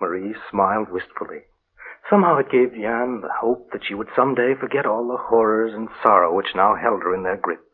Marie 0.00 0.34
smiled 0.50 0.90
wistfully. 0.90 1.42
Somehow 2.10 2.36
it 2.38 2.50
gave 2.50 2.74
Jan 2.74 3.20
the 3.22 3.32
hope 3.40 3.70
that 3.72 3.82
she 3.86 3.94
would 3.94 4.08
someday 4.14 4.54
forget 4.54 4.84
all 4.86 5.08
the 5.08 5.16
horrors 5.16 5.72
and 5.74 5.88
sorrow 6.02 6.34
which 6.34 6.54
now 6.54 6.74
held 6.76 7.02
her 7.02 7.14
in 7.14 7.22
their 7.22 7.36
grip. 7.36 7.64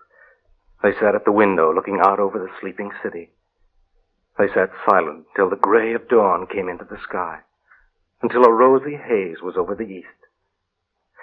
They 0.83 0.93
sat 0.95 1.15
at 1.15 1.25
the 1.25 1.33
window 1.33 1.75
looking 1.75 2.01
out 2.01 2.21
over 2.21 2.39
the 2.39 2.53
sleeping 2.61 2.91
city. 3.03 3.31
They 4.39 4.47
sat 4.55 4.71
silent 4.89 5.27
till 5.37 5.51
the 5.51 5.57
gray 5.57 5.95
of 5.95 6.09
dawn 6.09 6.47
came 6.47 6.69
into 6.69 6.85
the 6.85 6.97
sky, 7.03 7.41
until 8.23 8.45
a 8.45 8.53
rosy 8.53 8.97
haze 8.97 9.43
was 9.43 9.57
over 9.59 9.75
the 9.75 9.85
east. 9.85 10.07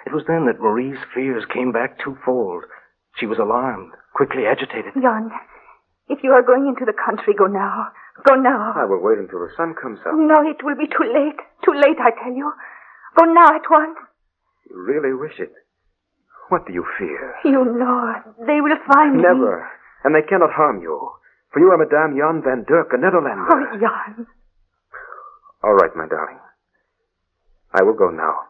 It 0.06 0.12
was 0.12 0.24
then 0.28 0.46
that 0.46 0.60
Marie's 0.60 1.02
fears 1.14 1.44
came 1.52 1.72
back 1.72 1.98
twofold. 1.98 2.64
She 3.16 3.26
was 3.26 3.38
alarmed, 3.38 3.92
quickly 4.14 4.46
agitated. 4.46 4.94
Jan, 4.94 5.30
if 6.08 6.22
you 6.22 6.30
are 6.30 6.42
going 6.42 6.68
into 6.68 6.84
the 6.84 6.94
country, 6.94 7.34
go 7.34 7.46
now. 7.46 7.88
Go 8.28 8.34
now. 8.36 8.74
I 8.76 8.84
will 8.84 9.02
wait 9.02 9.18
until 9.18 9.40
the 9.40 9.50
sun 9.56 9.74
comes 9.74 9.98
up. 10.06 10.14
No, 10.14 10.40
it 10.46 10.62
will 10.62 10.76
be 10.76 10.86
too 10.86 11.04
late. 11.04 11.38
Too 11.64 11.74
late, 11.74 11.98
I 11.98 12.10
tell 12.22 12.32
you. 12.32 12.52
Go 13.18 13.24
now 13.24 13.48
at 13.50 13.66
once. 13.68 13.98
You 14.70 14.78
really 14.78 15.12
wish 15.12 15.38
it. 15.38 15.52
What 16.50 16.66
do 16.66 16.72
you 16.72 16.86
fear? 16.98 17.34
You 17.44 17.64
know 17.64 18.14
they 18.46 18.60
will 18.60 18.78
find 18.86 19.16
me. 19.16 19.22
Never. 19.22 19.68
And 20.04 20.14
they 20.14 20.22
cannot 20.22 20.52
harm 20.52 20.80
you. 20.80 21.10
For 21.52 21.60
you 21.60 21.70
are 21.70 21.78
Madame 21.78 22.16
Jan 22.16 22.42
van 22.44 22.64
Dirk, 22.68 22.92
a 22.92 22.96
Netherlander. 22.96 23.48
Oh, 23.50 23.78
Jan. 23.80 24.26
All 25.64 25.74
right, 25.74 25.90
my 25.96 26.06
darling. 26.06 26.38
I 27.74 27.82
will 27.82 27.96
go 27.96 28.10
now. 28.10 28.46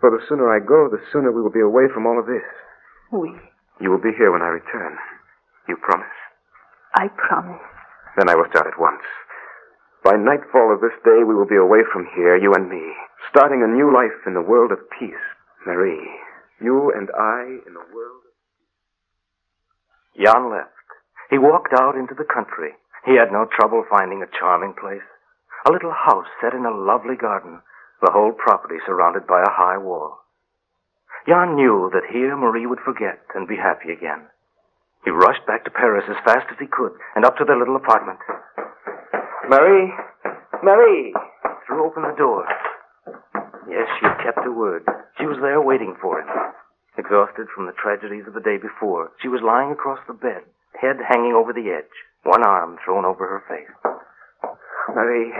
For 0.00 0.10
the 0.10 0.24
sooner 0.28 0.48
I 0.48 0.60
go, 0.64 0.88
the 0.90 1.02
sooner 1.12 1.30
we 1.30 1.42
will 1.42 1.52
be 1.52 1.60
away 1.60 1.84
from 1.92 2.06
all 2.06 2.18
of 2.18 2.26
this. 2.26 2.42
We. 3.12 3.30
You 3.80 3.90
will 3.90 4.00
be 4.00 4.12
here 4.16 4.32
when 4.32 4.42
I 4.42 4.48
return. 4.48 4.96
You 5.68 5.76
promise? 5.76 6.16
I 6.94 7.08
promise. 7.08 7.60
Then 8.16 8.28
I 8.28 8.34
will 8.34 8.46
start 8.50 8.66
at 8.66 8.78
once. 8.80 9.02
By 10.04 10.20
nightfall 10.20 10.68
of 10.68 10.82
this 10.84 10.92
day, 11.00 11.24
we 11.24 11.34
will 11.34 11.48
be 11.48 11.56
away 11.56 11.80
from 11.90 12.04
here, 12.14 12.36
you 12.36 12.52
and 12.52 12.68
me, 12.68 12.92
starting 13.30 13.64
a 13.64 13.72
new 13.72 13.88
life 13.88 14.12
in 14.26 14.34
the 14.34 14.44
world 14.44 14.70
of 14.70 14.90
peace. 15.00 15.24
Marie, 15.64 16.10
you 16.60 16.92
and 16.92 17.08
I 17.16 17.64
in 17.66 17.72
the 17.72 17.88
world 17.88 18.20
of 18.20 18.36
peace. 20.12 20.28
Jan 20.28 20.50
left. 20.52 20.68
He 21.30 21.38
walked 21.38 21.72
out 21.72 21.96
into 21.96 22.12
the 22.12 22.28
country. 22.28 22.76
He 23.06 23.16
had 23.16 23.32
no 23.32 23.48
trouble 23.48 23.82
finding 23.88 24.22
a 24.22 24.28
charming 24.38 24.74
place. 24.78 25.08
A 25.64 25.72
little 25.72 25.96
house 25.96 26.28
set 26.38 26.52
in 26.52 26.66
a 26.66 26.76
lovely 26.76 27.16
garden, 27.16 27.62
the 28.02 28.12
whole 28.12 28.32
property 28.32 28.76
surrounded 28.84 29.26
by 29.26 29.40
a 29.40 29.56
high 29.56 29.78
wall. 29.78 30.18
Jan 31.26 31.56
knew 31.56 31.88
that 31.94 32.12
here 32.12 32.36
Marie 32.36 32.66
would 32.66 32.84
forget 32.84 33.24
and 33.34 33.48
be 33.48 33.56
happy 33.56 33.90
again. 33.90 34.28
He 35.04 35.10
rushed 35.10 35.46
back 35.46 35.64
to 35.64 35.70
Paris 35.70 36.04
as 36.08 36.20
fast 36.24 36.44
as 36.52 36.58
he 36.60 36.66
could 36.66 36.92
and 37.16 37.24
up 37.24 37.38
to 37.38 37.44
their 37.44 37.56
little 37.56 37.76
apartment. 37.76 38.20
Marie! 39.48 39.92
Marie! 40.62 41.14
Threw 41.66 41.84
open 41.84 42.02
the 42.02 42.16
door. 42.16 42.46
Yes, 43.68 43.88
she 43.98 44.06
had 44.06 44.22
kept 44.24 44.44
her 44.44 44.52
word. 44.52 44.84
She 45.18 45.26
was 45.26 45.38
there 45.40 45.60
waiting 45.60 45.96
for 46.00 46.20
him. 46.20 46.28
Exhausted 46.96 47.48
from 47.54 47.66
the 47.66 47.76
tragedies 47.76 48.24
of 48.26 48.34
the 48.34 48.44
day 48.44 48.56
before, 48.56 49.12
she 49.20 49.28
was 49.28 49.42
lying 49.42 49.72
across 49.72 49.98
the 50.06 50.14
bed, 50.14 50.46
head 50.80 50.96
hanging 51.02 51.34
over 51.34 51.52
the 51.52 51.68
edge, 51.68 51.92
one 52.22 52.44
arm 52.46 52.78
thrown 52.84 53.04
over 53.04 53.26
her 53.26 53.42
face. 53.50 53.68
Marie, 54.94 55.32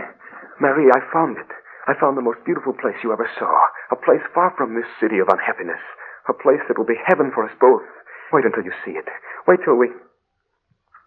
Marie, 0.61 0.91
I 0.93 1.01
found 1.13 1.39
it. 1.39 1.51
I 1.87 1.95
found 1.99 2.17
the 2.17 2.27
most 2.27 2.45
beautiful 2.45 2.73
place 2.73 2.97
you 3.03 3.13
ever 3.13 3.29
saw. 3.39 3.53
A 3.93 3.97
place 3.97 4.25
far 4.35 4.53
from 4.57 4.75
this 4.75 4.89
city 5.01 5.19
of 5.19 5.29
unhappiness. 5.29 5.81
A 6.29 6.33
place 6.33 6.61
that 6.69 6.79
will 6.79 6.89
be 6.89 7.01
heaven 7.07 7.31
for 7.35 7.45
us 7.45 7.55
both. 7.61 7.85
Wait 8.33 8.45
until 8.45 8.65
you 8.65 8.73
see 8.85 8.93
it. 8.93 9.05
Wait 9.47 9.61
till 9.65 9.77
we. 9.77 9.89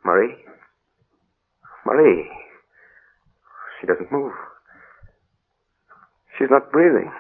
Marie? 0.06 0.36
Marie. 1.86 2.30
She 3.80 3.88
doesn't 3.88 4.12
move. 4.12 4.34
She's 6.38 6.50
not 6.50 6.72
breathing. 6.72 7.12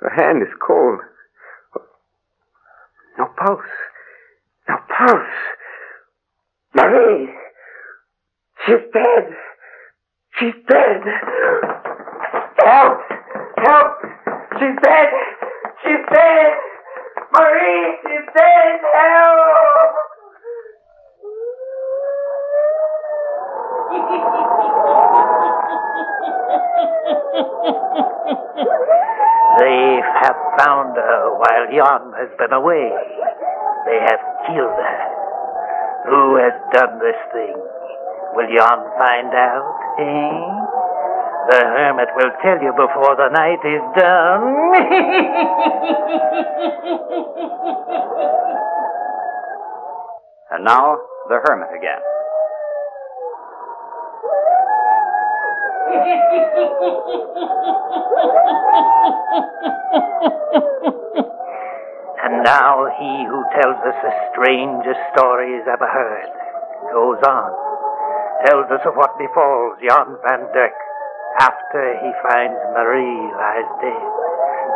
Her 0.00 0.10
hand 0.10 0.42
is 0.42 0.54
cold. 0.64 1.00
No 3.18 3.26
pulse. 3.36 3.60
No 4.68 4.76
pulse. 4.96 5.38
Marie! 6.74 7.28
She's 8.64 8.84
dead! 8.92 9.36
She's 10.38 10.54
dead! 10.68 11.02
Help! 12.64 12.98
Help! 13.56 13.92
She's 14.58 14.78
dead! 14.82 15.08
She's 15.82 16.04
dead! 16.12 16.52
Marie! 17.32 17.96
She's 18.02 18.28
dead! 18.36 18.80
Help! 18.94 20.17
Have 30.22 30.38
found 30.58 30.96
her 30.96 31.30
while 31.38 31.66
Jan 31.70 32.12
has 32.18 32.30
been 32.38 32.52
away. 32.52 32.90
They 33.86 33.98
have 34.02 34.22
killed 34.46 34.78
her. 34.78 35.00
Who 36.10 36.36
has 36.42 36.54
done 36.74 36.98
this 36.98 37.20
thing? 37.32 37.56
Will 38.34 38.48
Jan 38.50 38.80
find 38.98 39.32
out, 39.34 39.78
eh? 39.98 40.38
The 41.48 41.64
hermit 41.64 42.08
will 42.16 42.32
tell 42.42 42.60
you 42.60 42.72
before 42.76 43.16
the 43.16 43.28
night 43.32 43.64
is 43.64 43.82
done. 43.96 44.44
And 50.50 50.64
now, 50.64 50.96
the 51.28 51.38
hermit 51.44 51.68
again. 51.76 52.00
And 62.28 62.44
now 62.44 62.84
he 62.98 63.24
who 63.24 63.40
tells 63.56 63.80
us 63.88 63.96
the 64.02 64.12
strangest 64.32 65.00
stories 65.16 65.62
ever 65.70 65.86
heard 65.86 66.28
goes 66.92 67.22
on, 67.24 67.52
tells 68.44 68.70
us 68.70 68.80
of 68.84 68.96
what 68.96 69.16
befalls 69.16 69.78
Jan 69.80 70.18
van 70.26 70.46
Dyck 70.52 70.74
after 71.40 71.96
he 72.02 72.12
finds 72.28 72.60
Marie 72.74 73.32
lies 73.32 73.70
dead. 73.80 74.10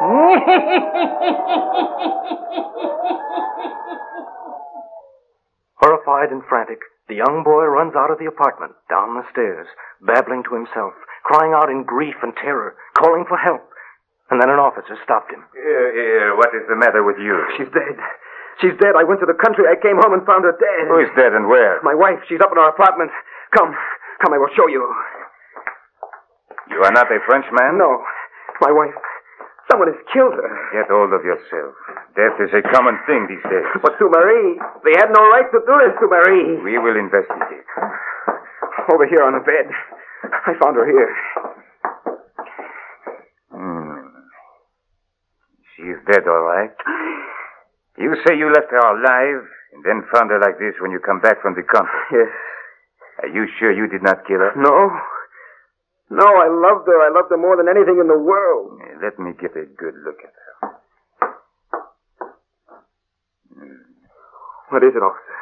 Horrified 5.83 6.31
and 6.31 6.42
frantic, 6.49 6.78
the 7.12 7.21
young 7.21 7.45
boy 7.45 7.69
runs 7.69 7.92
out 7.92 8.09
of 8.09 8.16
the 8.16 8.25
apartment, 8.25 8.73
down 8.88 9.12
the 9.21 9.28
stairs, 9.28 9.69
babbling 10.00 10.40
to 10.49 10.57
himself, 10.57 10.97
crying 11.28 11.52
out 11.52 11.69
in 11.69 11.85
grief 11.85 12.16
and 12.25 12.33
terror, 12.40 12.73
calling 12.97 13.28
for 13.28 13.37
help. 13.37 13.61
And 14.33 14.40
then 14.40 14.49
an 14.49 14.57
officer 14.57 14.97
stopped 15.04 15.28
him. 15.28 15.45
Here, 15.52 15.92
here, 15.92 16.33
what 16.40 16.57
is 16.57 16.64
the 16.73 16.78
matter 16.81 17.04
with 17.04 17.21
you? 17.21 17.37
She's 17.61 17.69
dead. 17.69 18.00
She's 18.64 18.73
dead. 18.81 18.97
I 18.97 19.04
went 19.04 19.21
to 19.21 19.28
the 19.28 19.37
country. 19.37 19.69
I 19.69 19.76
came 19.76 20.00
home 20.00 20.16
and 20.16 20.25
found 20.25 20.49
her 20.49 20.57
dead. 20.57 20.88
Who 20.88 21.04
is 21.04 21.12
dead 21.12 21.37
and 21.37 21.52
where? 21.52 21.85
My 21.85 21.92
wife. 21.92 22.25
She's 22.33 22.40
up 22.40 22.49
in 22.49 22.57
our 22.57 22.73
apartment. 22.73 23.12
Come. 23.52 23.76
Come, 24.25 24.33
I 24.33 24.40
will 24.40 24.52
show 24.57 24.73
you. 24.73 24.81
You 26.73 26.81
are 26.81 26.97
not 26.97 27.12
a 27.12 27.21
Frenchman? 27.28 27.76
No. 27.76 28.00
My 28.64 28.73
wife. 28.73 28.97
Someone 29.73 29.88
has 29.88 30.05
killed 30.12 30.37
her. 30.37 30.52
Get 30.76 30.93
hold 30.93 31.17
of 31.17 31.25
yourself. 31.25 31.73
Death 32.12 32.37
is 32.45 32.52
a 32.52 32.61
common 32.76 33.00
thing 33.09 33.25
these 33.25 33.41
days. 33.49 33.64
But 33.81 33.97
to 33.97 34.05
Marie. 34.05 34.61
They 34.85 34.93
had 35.00 35.09
no 35.09 35.25
right 35.33 35.49
to 35.49 35.61
do 35.64 35.75
this 35.81 35.97
to 35.97 36.12
Marie. 36.12 36.61
We 36.61 36.76
will 36.76 37.00
investigate. 37.00 37.64
Over 38.93 39.09
here 39.09 39.25
on 39.25 39.33
the 39.33 39.41
bed. 39.41 39.73
I 40.29 40.52
found 40.61 40.76
her 40.76 40.85
here. 40.85 41.12
Hmm. 43.49 44.12
She 45.73 45.88
is 45.88 46.05
dead, 46.05 46.29
all 46.29 46.45
right. 46.45 46.76
You 47.97 48.12
say 48.29 48.37
you 48.37 48.52
left 48.52 48.69
her 48.76 48.85
alive 48.93 49.49
and 49.73 49.81
then 49.88 50.05
found 50.12 50.29
her 50.37 50.38
like 50.38 50.61
this 50.61 50.77
when 50.85 50.92
you 50.92 51.01
come 51.01 51.25
back 51.25 51.40
from 51.40 51.57
the 51.57 51.64
country. 51.64 51.96
Yes. 52.12 52.29
Are 53.25 53.33
you 53.33 53.49
sure 53.59 53.73
you 53.73 53.88
did 53.88 54.03
not 54.03 54.27
kill 54.29 54.44
her? 54.44 54.53
No. 54.53 54.92
No, 56.12 56.29
I 56.29 56.48
loved 56.53 56.85
her. 56.87 56.98
I 57.01 57.09
loved 57.09 57.33
her 57.33 57.40
more 57.40 57.57
than 57.57 57.72
anything 57.72 57.96
in 57.96 58.07
the 58.07 58.18
world. 58.20 58.77
Eh, 58.85 59.01
Let 59.01 59.16
me 59.18 59.33
get 59.33 59.57
a 59.57 59.64
good 59.64 59.96
look 60.05 60.20
at 60.20 60.33
her. 60.37 60.48
What 64.68 64.85
is 64.85 64.92
it, 64.96 65.03
officer? 65.03 65.38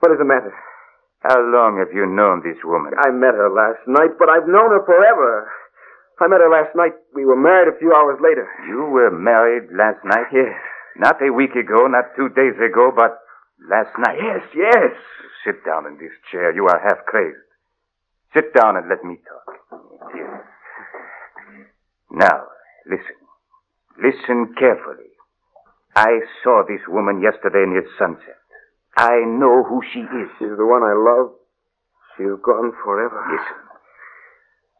What 0.00 0.12
is 0.12 0.18
the 0.18 0.26
matter? 0.26 0.54
How 1.22 1.38
long 1.42 1.78
have 1.78 1.90
you 1.94 2.06
known 2.06 2.42
this 2.42 2.58
woman? 2.62 2.94
I 2.98 3.10
met 3.10 3.34
her 3.34 3.50
last 3.50 3.82
night, 3.86 4.14
but 4.18 4.28
I've 4.28 4.46
known 4.46 4.70
her 4.70 4.84
forever. 4.86 5.50
I 6.20 6.28
met 6.28 6.40
her 6.40 6.50
last 6.50 6.74
night. 6.76 6.94
We 7.14 7.24
were 7.24 7.36
married 7.38 7.68
a 7.74 7.78
few 7.78 7.92
hours 7.92 8.18
later. 8.22 8.46
You 8.68 8.86
were 8.90 9.10
married 9.10 9.70
last 9.74 10.02
night? 10.04 10.30
Yes. 10.32 10.54
Not 10.96 11.20
a 11.20 11.32
week 11.32 11.54
ago, 11.54 11.86
not 11.88 12.14
two 12.16 12.28
days 12.30 12.54
ago, 12.56 12.90
but 12.94 13.18
last 13.68 13.90
night. 13.98 14.16
Yes, 14.18 14.42
yes. 14.54 14.94
Sit 15.44 15.64
down 15.64 15.86
in 15.86 15.98
this 15.98 16.14
chair. 16.30 16.54
You 16.54 16.66
are 16.66 16.78
half 16.80 17.04
crazed. 17.06 17.36
Sit 18.32 18.54
down 18.54 18.76
and 18.76 18.88
let 18.88 19.02
me 19.04 19.18
talk. 19.26 19.55
Now, 22.10 22.46
listen. 22.86 23.16
Listen 23.98 24.54
carefully. 24.58 25.10
I 25.94 26.20
saw 26.44 26.62
this 26.68 26.80
woman 26.88 27.22
yesterday 27.22 27.64
near 27.66 27.86
sunset. 27.98 28.36
I 28.96 29.24
know 29.26 29.64
who 29.64 29.80
she 29.92 30.00
is. 30.00 30.28
She's 30.38 30.56
the 30.56 30.66
one 30.66 30.82
I 30.82 30.96
love. 30.96 31.32
She's 32.16 32.36
gone 32.44 32.72
forever. 32.84 33.16
Listen. 33.32 33.66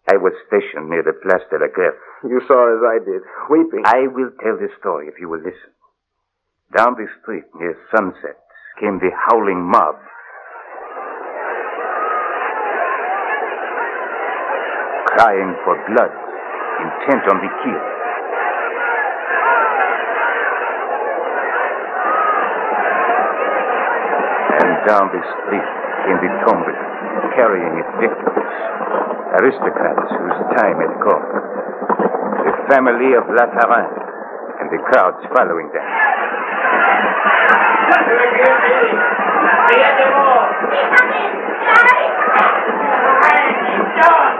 I 0.08 0.16
was 0.16 0.32
stationed 0.46 0.88
near 0.88 1.02
the 1.02 1.12
Place 1.18 1.42
de 1.50 1.58
la 1.58 1.66
Grève. 1.66 1.98
You 2.24 2.40
saw 2.46 2.60
as 2.70 2.82
I 2.84 3.04
did, 3.04 3.22
weeping. 3.50 3.82
I 3.84 4.06
will 4.06 4.30
tell 4.40 4.56
the 4.56 4.68
story 4.78 5.08
if 5.08 5.18
you 5.18 5.28
will 5.28 5.40
listen. 5.42 5.74
Down 6.76 6.94
the 6.94 7.08
street 7.20 7.44
near 7.58 7.76
sunset 7.90 8.38
came 8.80 8.98
the 8.98 9.10
howling 9.10 9.62
mob. 9.62 9.96
Crying 15.16 15.56
for 15.64 15.72
blood, 15.88 16.12
intent 16.76 17.24
on 17.32 17.40
the 17.40 17.48
kill. 17.64 17.82
And 24.60 24.76
down 24.84 25.08
the 25.08 25.22
street 25.24 25.68
came 26.04 26.20
the 26.20 26.28
tombe, 26.44 26.74
carrying 27.32 27.80
its 27.80 27.92
victims. 27.96 28.44
Aristocrats 29.40 30.12
whose 30.20 30.38
time 30.60 30.84
had 30.84 30.92
come. 31.00 31.24
The 32.44 32.52
family 32.68 33.16
of 33.16 33.24
La 33.32 33.48
Tarin, 33.56 33.88
and 34.60 34.68
the 34.68 34.84
crowds 34.84 35.24
following 35.32 35.72
them. 35.72 35.86
The 43.96 44.35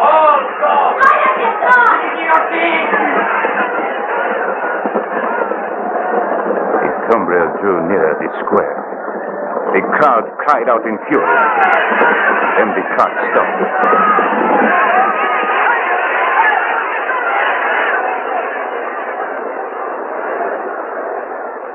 drew 7.61 7.89
nearer 7.89 8.15
the 8.21 8.29
square. 8.45 8.77
The 9.73 9.83
crowd 9.99 10.25
cried 10.47 10.69
out 10.69 10.85
in 10.87 10.97
fury. 11.09 11.37
Then 12.57 12.69
the 12.73 12.85
cart 12.97 13.13
stopped. 13.33 13.61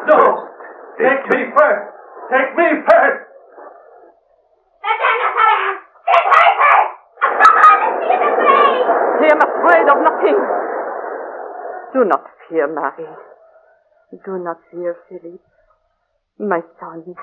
No! 0.08 0.50
Take 0.98 1.24
me 1.30 1.40
first! 1.54 1.86
Take 2.32 2.52
me 2.58 2.68
first! 2.90 3.32
I 9.22 9.28
am 9.30 9.38
afraid 9.38 9.88
of 9.88 9.98
nothing. 10.02 10.40
Do 11.94 12.04
not 12.06 12.24
fear, 12.50 12.68
Marie. 12.68 13.16
Do 14.26 14.40
not 14.40 14.58
fear, 14.72 14.98
Philippe. 15.08 15.46
My 16.40 16.62
son, 16.80 17.16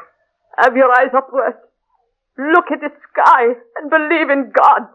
have 0.59 0.77
your 0.77 0.91
eyes 0.93 1.11
upward. 1.17 1.55
Look 2.39 2.71
at 2.71 2.81
the 2.81 2.91
sky 3.11 3.59
and 3.77 3.91
believe 3.91 4.31
in 4.31 4.53
God. 4.55 4.87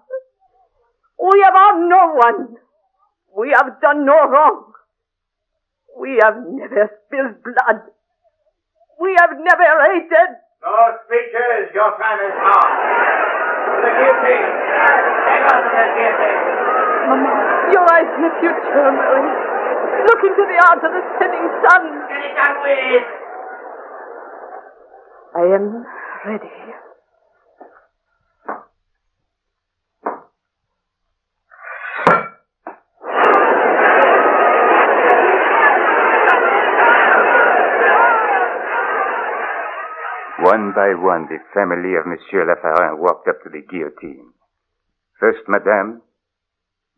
We 1.19 1.43
have 1.43 1.53
harmed 1.53 1.89
no 1.89 2.15
one. 2.15 2.55
We 3.35 3.51
have 3.55 3.81
done 3.81 4.05
no 4.05 4.15
wrong. 4.27 4.71
We 5.99 6.19
have 6.23 6.35
never 6.39 6.89
spilled 7.05 7.43
blood. 7.43 7.83
We 8.99 9.15
have 9.19 9.35
never 9.35 9.67
hated. 9.91 10.29
No 10.63 10.75
speeches, 11.03 11.75
your 11.75 11.91
time 11.99 12.19
is 12.23 12.35
now. 12.39 12.63
The 13.83 13.91
guillotine! 13.91 14.47
Hang 15.27 15.43
on 15.51 15.59
to 15.59 15.69
the 15.75 15.87
guillotine! 15.99 16.41
Mama, 17.11 17.31
your 17.75 17.85
eyes 17.91 18.07
in 18.15 18.21
the 18.23 18.33
future, 18.39 18.87
Marie. 18.87 19.35
Look 20.07 20.21
into 20.23 20.43
the 20.47 20.59
arms 20.63 20.83
of 20.87 20.91
the 20.95 21.03
setting 21.19 21.47
sun. 21.67 21.83
Get 22.07 22.23
it 22.23 22.33
done 22.39 22.55
with! 22.63 23.07
I 25.35 25.41
am 25.41 25.83
ready. 26.27 26.47
One 40.43 40.73
by 40.75 40.93
one, 40.93 41.27
the 41.29 41.39
family 41.53 41.95
of 41.95 42.05
Monsieur 42.05 42.45
Lafarin 42.45 42.99
walked 42.99 43.27
up 43.27 43.41
to 43.43 43.49
the 43.49 43.61
guillotine. 43.61 44.33
First 45.19 45.39
Madame, 45.47 46.01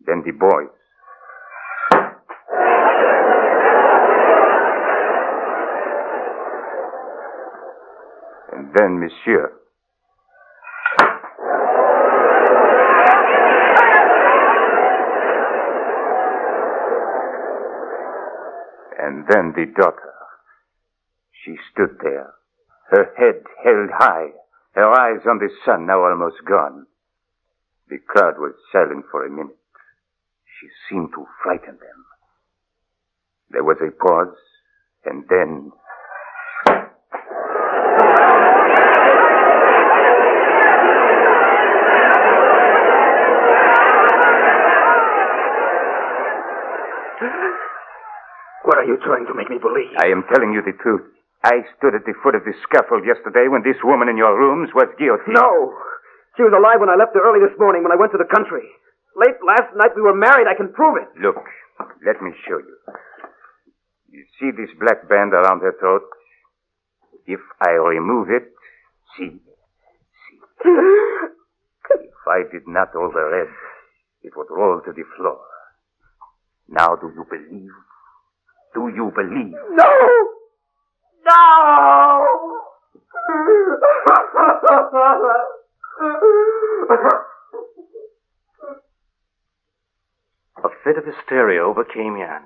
then 0.06 0.24
the 0.26 0.32
boys. 0.32 0.68
And 8.52 8.65
then 8.76 9.00
Monsieur. 9.00 9.54
And 19.00 19.26
then 19.30 19.54
the 19.56 19.72
daughter. 19.76 20.14
She 21.44 21.56
stood 21.72 21.98
there, 22.04 22.34
her 22.90 23.14
head 23.18 23.44
held 23.64 23.90
high, 23.98 24.32
her 24.74 24.90
eyes 24.92 25.22
on 25.30 25.38
the 25.40 25.50
sun 25.64 25.86
now 25.86 26.04
almost 26.04 26.38
gone. 26.48 26.88
The 27.88 28.00
crowd 28.00 28.36
was 28.40 28.56
silent 28.72 29.06
for 29.12 29.26
a 29.26 29.30
minute. 29.30 29.56
She 30.60 30.68
seemed 30.90 31.12
to 31.14 31.26
frighten 31.44 31.78
them. 31.78 32.06
There 33.52 33.64
was 33.64 33.78
a 33.82 33.92
pause, 33.92 34.36
and 35.06 35.24
then. 35.30 35.72
What 48.66 48.82
are 48.82 48.90
you 48.90 48.98
trying 49.06 49.30
to 49.30 49.38
make 49.38 49.50
me 49.50 49.62
believe? 49.62 49.94
I 50.02 50.10
am 50.10 50.26
telling 50.34 50.50
you 50.50 50.66
the 50.66 50.74
truth. 50.82 51.06
I 51.46 51.62
stood 51.78 51.94
at 51.94 52.10
the 52.10 52.18
foot 52.26 52.34
of 52.34 52.42
the 52.50 52.58
scaffold 52.66 53.06
yesterday 53.06 53.46
when 53.46 53.62
this 53.62 53.78
woman 53.86 54.10
in 54.10 54.18
your 54.18 54.34
rooms 54.34 54.74
was 54.74 54.90
guillotined. 54.98 55.38
No! 55.38 55.78
She 56.34 56.42
was 56.42 56.50
alive 56.50 56.82
when 56.82 56.90
I 56.90 56.98
left 56.98 57.14
her 57.14 57.22
early 57.22 57.46
this 57.46 57.54
morning 57.62 57.86
when 57.86 57.94
I 57.94 58.02
went 58.02 58.12
to 58.18 58.22
the 58.22 58.26
country. 58.26 58.66
Late 59.14 59.38
last 59.46 59.70
night 59.78 59.94
we 59.94 60.02
were 60.02 60.18
married. 60.18 60.50
I 60.50 60.58
can 60.58 60.74
prove 60.74 60.98
it. 60.98 61.08
Look, 61.22 61.38
let 62.02 62.18
me 62.26 62.34
show 62.50 62.58
you. 62.58 62.76
You 64.10 64.26
see 64.42 64.50
this 64.50 64.74
black 64.82 65.06
band 65.08 65.38
around 65.38 65.62
her 65.62 65.78
throat? 65.78 66.10
If 67.30 67.40
I 67.62 67.78
remove 67.78 68.34
it, 68.34 68.50
see, 69.14 69.30
see. 69.30 70.40
if 70.66 72.24
I 72.26 72.50
did 72.50 72.66
not 72.66 72.98
hold 72.98 73.14
the 73.14 73.30
red, 73.30 73.54
it 74.26 74.34
would 74.36 74.50
roll 74.50 74.82
to 74.82 74.92
the 74.92 75.06
floor. 75.18 75.38
Now 76.68 76.98
do 76.98 77.14
you 77.14 77.26
believe? 77.30 77.70
Do 78.76 78.92
you 78.94 79.10
believe? 79.16 79.56
No! 79.72 79.92
No! 81.26 82.62
A 90.64 90.70
fit 90.84 90.98
of 90.98 91.06
hysteria 91.06 91.64
overcame 91.64 92.18
Jan. 92.20 92.44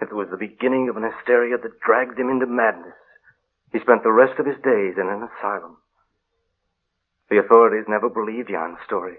It 0.00 0.12
was 0.14 0.28
the 0.30 0.36
beginning 0.36 0.88
of 0.88 0.96
an 0.96 1.02
hysteria 1.02 1.58
that 1.58 1.80
dragged 1.80 2.16
him 2.16 2.30
into 2.30 2.46
madness. 2.46 2.94
He 3.72 3.80
spent 3.80 4.04
the 4.04 4.12
rest 4.12 4.38
of 4.38 4.46
his 4.46 4.56
days 4.62 4.94
in 4.96 5.08
an 5.08 5.28
asylum. 5.28 5.78
The 7.28 7.38
authorities 7.38 7.86
never 7.88 8.08
believed 8.08 8.50
Jan's 8.50 8.78
story. 8.86 9.16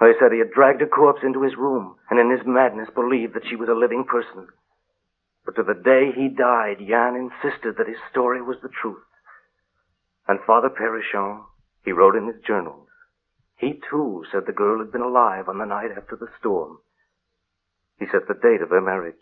They 0.00 0.14
said 0.18 0.32
he 0.32 0.38
had 0.38 0.52
dragged 0.52 0.80
a 0.80 0.86
corpse 0.86 1.20
into 1.22 1.42
his 1.42 1.56
room 1.56 1.96
and 2.08 2.18
in 2.18 2.30
his 2.30 2.46
madness 2.46 2.88
believed 2.94 3.34
that 3.34 3.46
she 3.46 3.56
was 3.56 3.68
a 3.68 3.74
living 3.74 4.04
person. 4.04 4.48
But 5.44 5.56
to 5.56 5.62
the 5.62 5.74
day 5.74 6.12
he 6.14 6.28
died, 6.28 6.78
Jan 6.78 7.16
insisted 7.16 7.76
that 7.76 7.88
his 7.88 7.98
story 8.10 8.40
was 8.40 8.58
the 8.62 8.68
truth. 8.68 9.02
And 10.28 10.38
Father 10.46 10.70
Perichon, 10.70 11.42
he 11.84 11.92
wrote 11.92 12.14
in 12.14 12.26
his 12.26 12.40
journals, 12.46 12.88
he 13.56 13.80
too 13.90 14.24
said 14.30 14.46
the 14.46 14.52
girl 14.52 14.78
had 14.78 14.92
been 14.92 15.02
alive 15.02 15.48
on 15.48 15.58
the 15.58 15.64
night 15.64 15.90
after 15.96 16.16
the 16.16 16.28
storm. 16.38 16.78
He 17.98 18.06
set 18.06 18.26
the 18.26 18.34
date 18.34 18.62
of 18.62 18.70
her 18.70 18.80
marriage. 18.80 19.14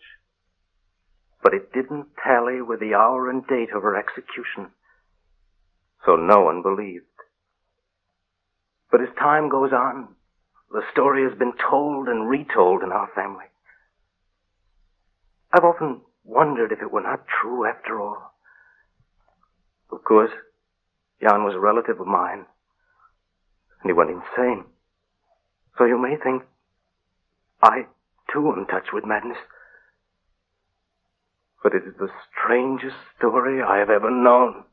But 1.43 1.53
it 1.53 1.73
didn't 1.73 2.07
tally 2.23 2.61
with 2.61 2.79
the 2.79 2.93
hour 2.93 3.29
and 3.29 3.45
date 3.45 3.69
of 3.75 3.83
her 3.83 3.95
execution. 3.95 4.71
So 6.05 6.15
no 6.15 6.41
one 6.41 6.61
believed. 6.61 7.05
But 8.91 9.01
as 9.01 9.09
time 9.17 9.49
goes 9.49 9.71
on, 9.71 10.15
the 10.71 10.81
story 10.91 11.23
has 11.27 11.37
been 11.37 11.53
told 11.69 12.07
and 12.07 12.27
retold 12.27 12.83
in 12.83 12.91
our 12.91 13.09
family. 13.13 13.45
I've 15.53 15.63
often 15.63 16.01
wondered 16.23 16.71
if 16.71 16.81
it 16.81 16.91
were 16.91 17.01
not 17.01 17.25
true 17.41 17.65
after 17.65 17.99
all. 17.99 18.33
Of 19.91 20.03
course, 20.03 20.31
Jan 21.21 21.43
was 21.43 21.55
a 21.55 21.59
relative 21.59 21.99
of 21.99 22.07
mine, 22.07 22.45
and 23.81 23.89
he 23.89 23.93
went 23.93 24.09
insane. 24.09 24.65
So 25.77 25.85
you 25.85 26.01
may 26.01 26.15
think 26.15 26.43
I, 27.61 27.85
too, 28.31 28.51
am 28.51 28.65
touched 28.65 28.93
with 28.93 29.05
madness. 29.05 29.37
But 31.63 31.73
it 31.75 31.83
is 31.85 31.93
the 31.99 32.09
strangest 32.31 32.95
story 33.17 33.61
I 33.61 33.77
have 33.77 33.89
ever 33.89 34.09
known. 34.09 34.63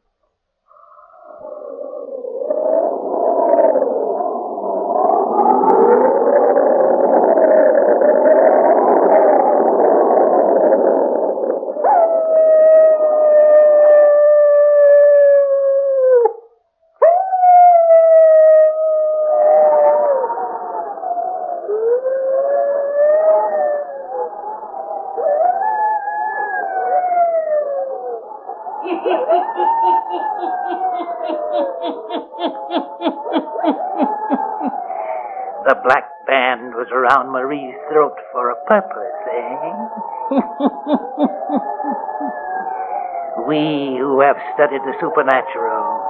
Who 44.19 44.27
have 44.27 44.43
studied 44.59 44.83
the 44.83 44.99
supernatural, 44.99 46.03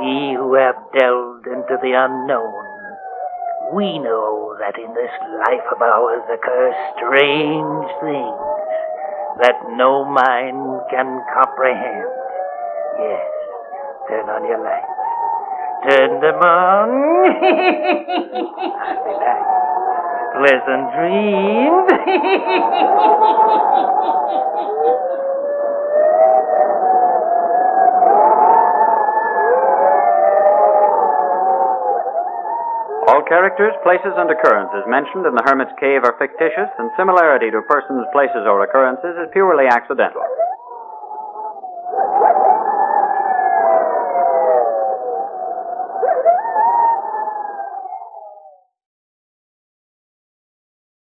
we 0.00 0.32
who 0.32 0.56
have 0.56 0.80
delved 0.96 1.44
into 1.44 1.76
the 1.84 1.92
unknown, 1.92 2.64
we 3.76 4.00
know 4.00 4.56
that 4.58 4.80
in 4.80 4.88
this 4.96 5.12
life 5.36 5.68
of 5.76 5.82
ours 5.82 6.24
occur 6.32 6.72
strange 6.96 7.84
things 8.00 8.40
that 9.44 9.60
no 9.76 10.08
mind 10.08 10.80
can 10.88 11.20
comprehend. 11.36 12.08
Yes, 12.96 13.28
turn 14.08 14.24
on 14.32 14.48
your 14.48 14.64
lights. 14.64 14.88
Turn 15.84 16.24
them 16.24 16.40
on. 16.40 16.88
Pleasant 20.40 20.96
dreams. 20.96 21.92
All 33.08 33.24
characters, 33.24 33.72
places, 33.80 34.12
and 34.20 34.28
occurrences 34.28 34.84
mentioned 34.84 35.24
in 35.24 35.32
the 35.32 35.40
Hermit's 35.40 35.72
Cave 35.80 36.04
are 36.04 36.12
fictitious, 36.20 36.68
and 36.76 36.92
similarity 36.92 37.48
to 37.48 37.64
persons, 37.64 38.04
places, 38.12 38.44
or 38.44 38.60
occurrences 38.60 39.16
is 39.16 39.32
purely 39.32 39.64
accidental. 39.64 40.20